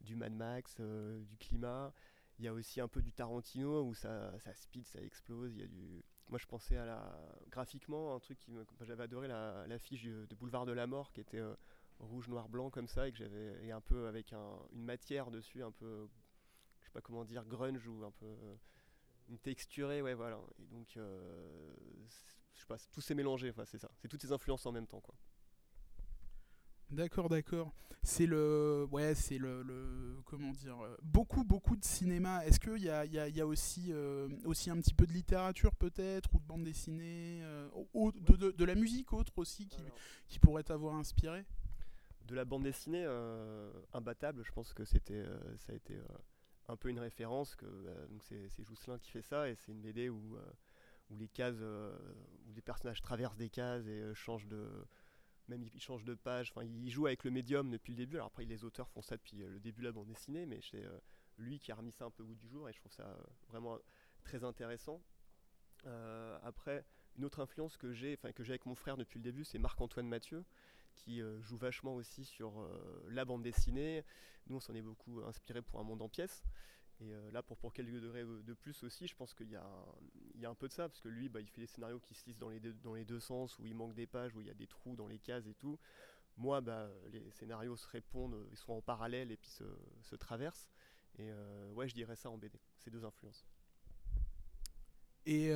du 0.00 0.16
Mad 0.16 0.32
Max, 0.32 0.80
du 0.80 1.36
climat. 1.38 1.92
Il 2.38 2.44
y 2.44 2.48
a 2.48 2.52
aussi 2.52 2.80
un 2.80 2.88
peu 2.88 3.02
du 3.02 3.12
Tarantino 3.12 3.84
où 3.84 3.94
ça, 3.94 4.36
ça 4.40 4.52
speed, 4.54 4.86
ça 4.86 5.00
explose. 5.00 5.54
Moi, 6.28 6.38
je 6.38 6.46
pensais 6.46 6.76
à 6.76 6.86
la 6.86 7.38
graphiquement 7.50 8.14
un 8.14 8.18
truc 8.18 8.38
qui 8.38 8.50
me... 8.50 8.64
j'avais 8.82 9.04
adoré 9.04 9.28
la- 9.28 9.66
l'affiche 9.68 10.04
de 10.04 10.34
Boulevard 10.34 10.66
de 10.66 10.72
la 10.72 10.86
Mort 10.86 11.12
qui 11.12 11.20
était 11.20 11.42
rouge, 12.00 12.28
noir, 12.28 12.48
blanc 12.48 12.70
comme 12.70 12.88
ça 12.88 13.06
et 13.08 13.12
que 13.12 13.18
j'avais 13.18 13.64
et 13.64 13.72
un 13.72 13.80
peu 13.80 14.06
avec 14.08 14.32
un- 14.32 14.58
une 14.72 14.84
matière 14.84 15.30
dessus, 15.30 15.62
un 15.62 15.70
peu, 15.72 16.08
je 16.80 16.84
sais 16.86 16.90
pas 16.92 17.00
comment 17.00 17.24
dire, 17.24 17.44
grunge 17.44 17.86
ou 17.86 18.04
un 18.04 18.10
peu 18.10 18.26
euh, 18.26 18.54
une 19.28 19.38
texturée, 19.38 20.02
ouais, 20.02 20.14
voilà. 20.14 20.40
Et 20.58 20.66
donc, 20.66 20.96
euh, 20.96 21.72
je 22.54 22.60
sais 22.60 22.66
pas, 22.66 22.76
tout 22.92 23.00
s'est 23.00 23.14
mélangé. 23.14 23.50
Enfin, 23.50 23.64
c'est 23.64 23.78
ça. 23.78 23.90
C'est 24.00 24.08
toutes 24.08 24.22
ces 24.22 24.32
influences 24.32 24.66
en 24.66 24.72
même 24.72 24.86
temps, 24.86 25.00
quoi. 25.00 25.14
D'accord, 26.90 27.28
d'accord. 27.28 27.72
C'est 28.02 28.26
le, 28.26 28.88
ouais, 28.90 29.14
c'est 29.14 29.38
le, 29.38 29.62
le- 29.62 30.20
comment 30.24 30.50
dire, 30.50 30.76
euh, 30.80 30.96
beaucoup, 31.02 31.44
beaucoup 31.44 31.76
de 31.76 31.84
cinéma. 31.84 32.44
Est-ce 32.46 32.58
qu'il 32.58 32.78
y 32.82 32.88
a, 32.90 33.04
il 33.04 33.12
y 33.12 33.18
a- 33.18 33.28
il 33.28 33.36
y 33.36 33.40
a 33.40 33.46
aussi, 33.46 33.92
euh, 33.92 34.28
aussi 34.44 34.70
un 34.70 34.76
petit 34.80 34.94
peu 34.94 35.06
de 35.06 35.12
littérature 35.12 35.72
peut-être 35.76 36.34
ou 36.34 36.40
de 36.40 36.44
bande 36.44 36.64
dessinée, 36.64 37.40
euh, 37.44 37.68
au- 37.94 38.10
de, 38.10 38.34
de- 38.36 38.50
de 38.50 38.64
la 38.64 38.74
musique 38.74 39.12
autre 39.12 39.32
aussi 39.38 39.68
qui, 39.68 39.80
Alors, 39.82 39.94
qui 40.26 40.38
pourrait 40.40 40.64
t'avoir 40.64 40.96
inspiré? 40.96 41.44
De 42.30 42.36
la 42.36 42.44
bande 42.44 42.62
dessinée 42.62 43.04
euh, 43.04 43.70
imbattable 43.92 44.44
je 44.44 44.52
pense 44.52 44.72
que 44.72 44.84
c'était 44.84 45.14
euh, 45.14 45.56
ça 45.58 45.72
a 45.72 45.74
été 45.74 45.96
euh, 45.96 46.04
un 46.68 46.76
peu 46.76 46.88
une 46.88 47.00
référence 47.00 47.56
c'est 48.20 48.48
c'est 48.48 48.64
qui 49.00 49.10
fait 49.10 49.22
ça 49.22 49.48
et 49.48 49.56
c'est 49.56 49.72
une 49.72 49.80
BD 49.80 50.08
où 50.08 50.38
les 51.10 51.26
cases 51.26 51.60
où 51.60 52.60
personnages 52.64 53.02
traversent 53.02 53.36
des 53.36 53.50
cases 53.50 53.84
et 53.86 54.14
changent 54.14 54.46
de 54.46 54.68
même 55.48 55.64
ils 55.64 55.80
changent 55.80 56.04
de 56.04 56.14
page 56.14 56.52
enfin 56.54 56.64
ils 56.64 56.90
jouent 56.90 57.08
avec 57.08 57.24
le 57.24 57.32
médium 57.32 57.68
depuis 57.70 57.90
le 57.90 57.96
début. 57.96 58.14
Alors 58.16 58.28
après 58.28 58.44
les 58.44 58.62
auteurs 58.62 58.88
font 58.88 59.02
ça 59.02 59.16
depuis 59.16 59.38
le 59.38 59.58
début 59.58 59.80
de 59.80 59.86
la 59.86 59.92
bande 59.92 60.06
dessinée 60.06 60.46
mais 60.46 60.60
c'est 60.70 60.84
lui 61.38 61.58
qui 61.58 61.72
a 61.72 61.74
remis 61.74 61.90
ça 61.90 62.04
un 62.04 62.10
peu 62.10 62.22
au 62.22 62.26
goût 62.26 62.36
du 62.36 62.46
jour 62.46 62.68
et 62.68 62.72
je 62.72 62.78
trouve 62.78 62.92
ça 62.92 63.18
vraiment 63.48 63.76
très 64.22 64.44
intéressant. 64.44 65.02
Après 66.44 66.84
une 67.16 67.24
autre 67.24 67.40
influence 67.40 67.76
que 67.76 67.92
j'ai 67.92 68.14
enfin 68.14 68.30
que 68.30 68.44
j'ai 68.44 68.52
avec 68.52 68.66
mon 68.66 68.76
frère 68.76 68.96
depuis 68.96 69.18
le 69.18 69.24
début 69.24 69.42
c'est 69.42 69.58
Marc-Antoine 69.58 70.06
Mathieu 70.06 70.44
qui 70.96 71.20
euh, 71.20 71.40
joue 71.42 71.56
vachement 71.56 71.94
aussi 71.94 72.24
sur 72.24 72.60
euh, 72.60 73.06
la 73.08 73.24
bande 73.24 73.42
dessinée. 73.42 74.04
Nous, 74.46 74.56
on 74.56 74.60
s'en 74.60 74.74
est 74.74 74.82
beaucoup 74.82 75.20
inspiré 75.20 75.62
pour 75.62 75.80
un 75.80 75.84
monde 75.84 76.02
en 76.02 76.08
pièces. 76.08 76.42
Et 77.00 77.12
euh, 77.12 77.30
là, 77.30 77.42
pour, 77.42 77.56
pour 77.56 77.72
quelques 77.72 78.00
degrés 78.00 78.24
de 78.24 78.54
plus 78.54 78.82
aussi, 78.82 79.06
je 79.06 79.16
pense 79.16 79.32
qu'il 79.32 79.48
y, 79.48 80.40
y 80.40 80.46
a 80.46 80.50
un 80.50 80.54
peu 80.54 80.68
de 80.68 80.72
ça, 80.72 80.88
parce 80.88 81.00
que 81.00 81.08
lui, 81.08 81.28
bah, 81.28 81.40
il 81.40 81.48
fait 81.48 81.62
des 81.62 81.66
scénarios 81.66 82.00
qui 82.00 82.14
se 82.14 82.26
lisent 82.26 82.38
dans 82.38 82.50
les, 82.50 82.60
deux, 82.60 82.74
dans 82.74 82.94
les 82.94 83.04
deux 83.04 83.20
sens, 83.20 83.58
où 83.58 83.64
il 83.64 83.74
manque 83.74 83.94
des 83.94 84.06
pages, 84.06 84.34
où 84.36 84.40
il 84.40 84.46
y 84.46 84.50
a 84.50 84.54
des 84.54 84.66
trous 84.66 84.96
dans 84.96 85.06
les 85.06 85.18
cases 85.18 85.46
et 85.46 85.54
tout. 85.54 85.78
Moi, 86.36 86.60
bah, 86.60 86.90
les 87.10 87.30
scénarios 87.30 87.76
se 87.76 87.88
répondent, 87.88 88.46
ils 88.50 88.56
sont 88.56 88.72
en 88.72 88.82
parallèle 88.82 89.30
et 89.30 89.36
puis 89.36 89.50
se, 89.50 89.64
se 90.02 90.16
traversent. 90.16 90.70
Et 91.18 91.30
euh, 91.30 91.72
ouais, 91.72 91.88
je 91.88 91.94
dirais 91.94 92.16
ça 92.16 92.30
en 92.30 92.38
BD, 92.38 92.58
ces 92.78 92.90
deux 92.90 93.04
influences. 93.04 93.46
Et, 95.26 95.50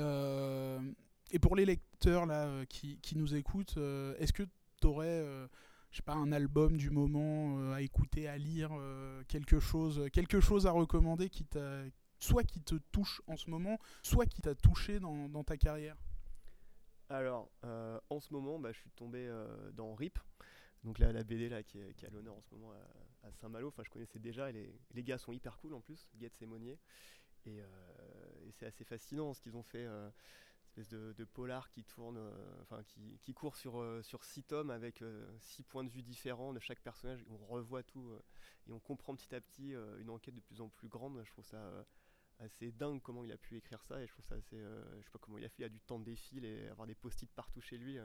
et 1.31 1.39
pour 1.39 1.57
les 1.57 1.65
lecteurs 1.65 2.27
là, 2.27 2.65
qui, 2.67 2.99
qui 3.01 3.17
nous 3.17 3.35
écoutent, 3.35 3.77
est-ce 4.19 4.33
que 4.33 4.45
tu 4.85 4.89
aurais 4.91 5.49
je 5.95 5.99
sais 5.99 6.03
pas, 6.03 6.15
un 6.15 6.33
album 6.33 6.77
du 6.77 6.91
moment 6.91 7.57
euh, 7.61 7.73
à 7.73 7.81
écouter, 7.81 8.27
à 8.27 8.37
lire, 8.37 8.71
euh, 8.73 9.23
quelque, 9.29 9.61
chose, 9.61 10.09
quelque 10.13 10.41
chose 10.41 10.67
à 10.67 10.73
recommander 10.73 11.31
qui 11.31 11.45
t'a 11.45 11.85
soit 12.19 12.43
qui 12.43 12.61
te 12.61 12.75
touche 12.91 13.23
en 13.29 13.37
ce 13.37 13.49
moment, 13.49 13.79
soit 14.03 14.27
qui 14.27 14.41
t'a 14.41 14.57
touché 14.57 14.99
dans, 14.99 15.29
dans 15.29 15.45
ta 15.45 15.57
carrière? 15.57 15.97
Alors, 17.09 17.49
euh, 17.63 18.01
en 18.11 18.19
ce 18.19 18.33
moment, 18.33 18.59
bah, 18.59 18.73
je 18.73 18.79
suis 18.81 18.91
tombé 18.91 19.25
euh, 19.29 19.71
dans 19.71 19.95
RIP, 19.95 20.19
donc 20.83 20.99
la, 20.99 21.13
la 21.13 21.23
BD 21.23 21.49
là, 21.49 21.63
qui, 21.63 21.79
est, 21.79 22.05
à 22.05 22.11
l'honneur 22.11 22.35
en 22.35 22.43
ce 22.43 22.53
moment 22.57 22.73
à, 23.23 23.31
Saint-Malo. 23.31 23.69
Enfin, 23.69 23.85
je 23.85 23.91
connaissais 23.91 24.19
déjà 24.19 24.51
et 24.51 24.53
les, 24.53 24.75
les 24.95 25.05
gars 25.05 25.19
sont 25.19 25.33
hyper 25.33 25.57
cool 25.59 25.75
en 25.75 25.81
plus, 25.81 26.09
Guette 26.17 26.43
et 26.43 26.47
Monnier. 26.47 26.81
Et, 27.47 27.61
euh, 27.61 27.67
c'est 28.51 28.67
assez 28.67 28.85
fascinant 28.85 29.33
ce 29.33 29.41
qu'ils 29.41 29.57
ont 29.57 29.63
fait, 29.63 29.85
euh, 29.87 30.11
de, 30.77 31.25
polar 31.25 31.71
qui 31.71 31.85
tourne, 31.85 32.17
euh, 32.19 32.63
enfin 32.63 32.83
qui, 32.85 33.19
qui 33.21 33.33
court 33.33 33.57
sur, 33.57 33.81
euh, 33.81 34.03
sur 34.03 34.25
six 34.25 34.43
tomes 34.43 34.71
avec 34.71 35.03
euh, 35.03 35.27
six 35.39 35.63
points 35.63 35.85
de 35.85 35.89
vue 35.89 36.03
différents 36.03 36.53
de 36.53 36.59
chaque 36.59 36.81
personnage. 36.81 37.25
On 37.29 37.37
revoit 37.47 37.83
tout 37.83 38.13
et 38.67 38.73
on 38.73 38.81
comprend 38.81 39.15
petit 39.15 39.35
à 39.35 39.41
petit 39.41 39.75
une 39.99 40.11
enquête 40.11 40.35
de 40.35 40.41
plus 40.41 40.61
en 40.61 40.69
plus 40.69 40.89
grande. 40.89 41.23
Je 41.25 41.31
trouve 41.31 41.45
ça 41.45 41.87
assez 42.41 42.73
dingue 42.73 43.01
comment 43.01 43.25
il 43.25 43.33
a 43.33 43.37
pu 43.37 43.57
écrire 43.57 43.83
ça 43.85 44.03
et 44.03 44.07
je 44.07 44.13
trouve 44.13 44.25
ça 44.25 44.35
assez, 44.35 44.59
je 44.59 45.03
sais 45.03 45.11
pas 45.11 45.19
comment 45.21 45.39
il 45.39 45.45
a 45.45 45.49
fait, 45.49 45.63
il 45.63 45.65
a 45.65 45.69
du 45.69 45.81
temps 45.81 45.99
de 45.99 46.05
défil 46.05 46.45
et 46.45 46.67
avoir 46.69 46.87
des 46.87 46.95
post-it 46.95 47.31
partout 47.33 47.61
chez 47.61 47.79
lui. 47.79 47.99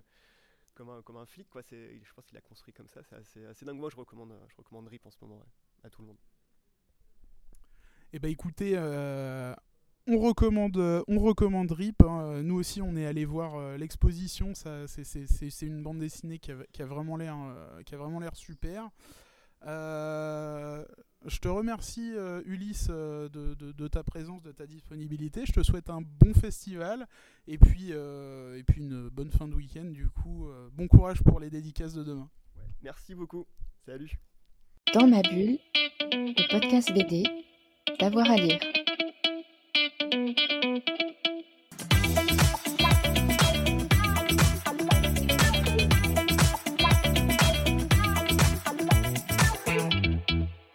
comme 0.76 0.90
un, 0.90 1.02
comme 1.02 1.18
un 1.18 1.26
flic, 1.26 1.50
quoi. 1.50 1.62
Je 1.72 2.14
pense 2.14 2.26
qu'il 2.26 2.38
a 2.38 2.42
construit 2.42 2.74
comme 2.74 2.90
ça. 2.90 3.02
C'est 3.24 3.46
assez, 3.46 3.66
dingue. 3.66 3.80
Moi, 3.80 3.90
je 3.90 3.96
recommande, 3.96 4.38
je 4.48 4.56
recommande 4.56 4.88
RIP 4.88 5.06
en 5.06 5.12
ce 5.12 5.18
moment 5.22 5.44
à 5.84 5.90
tout 5.90 6.02
le 6.02 6.08
monde. 6.08 6.20
Eh 8.12 8.18
ben 8.18 8.32
écoutez, 8.32 8.74
euh, 8.76 9.54
on 10.08 10.18
recommande, 10.20 10.78
euh, 10.78 11.04
on 11.08 11.20
recommande 11.20 11.72
RIP. 11.72 12.02
hein. 12.04 12.42
Nous 12.44 12.56
aussi, 12.56 12.82
on 12.82 12.96
est 12.96 13.06
allé 13.06 13.26
voir 13.26 13.56
euh, 13.56 13.78
l'exposition. 13.78 14.54
Ça, 14.56 14.88
c'est, 14.88 15.62
une 15.62 15.84
bande 15.84 16.00
dessinée 16.00 16.40
qui 16.40 16.52
a, 16.52 16.56
qui 16.72 16.82
a 16.82 16.86
vraiment 16.86 17.16
l'air, 17.18 17.36
euh, 17.38 17.82
qui 17.84 17.94
a 17.96 17.98
vraiment 17.98 18.20
l'air 18.20 18.36
super. 18.36 18.90
Euh, 19.66 20.84
je 21.26 21.38
te 21.40 21.48
remercie, 21.50 22.14
euh, 22.16 22.42
Ulysse, 22.46 22.88
euh, 22.90 23.28
de, 23.30 23.54
de- 23.56 23.74
de 23.74 23.88
ta 23.88 24.04
présence, 24.04 24.42
de 24.42 24.52
ta 24.54 24.66
disponibilité. 24.66 25.46
Je 25.46 25.52
te 25.52 25.62
souhaite 25.64 25.90
un 25.90 26.02
bon 26.02 26.34
festival 26.34 27.08
et 27.46 27.58
puis, 27.58 27.90
euh, 27.92 28.58
et 28.58 28.64
puis 28.64 28.82
une 28.82 29.10
bonne 29.10 29.30
fin 29.32 29.48
de 29.48 29.54
week-end. 29.54 29.86
Du 29.86 30.10
coup, 30.10 30.48
euh, 30.48 30.70
bon 30.74 30.88
courage 30.88 31.22
pour 31.24 31.40
les 31.40 31.50
dédicaces 31.50 31.94
de 31.94 32.04
demain. 32.04 32.30
Ouais. 32.56 32.64
Merci 32.84 33.16
beaucoup. 33.16 33.46
Salut. 33.86 34.12
Dans 34.94 35.08
ma 35.08 35.22
bulle, 35.22 35.60
le 36.12 36.52
podcast 36.52 36.92
BD, 36.94 37.24
d'avoir 38.00 38.32
à 38.32 38.38
lire. 38.38 38.60
Thank 40.12 40.40
you. 41.28 41.39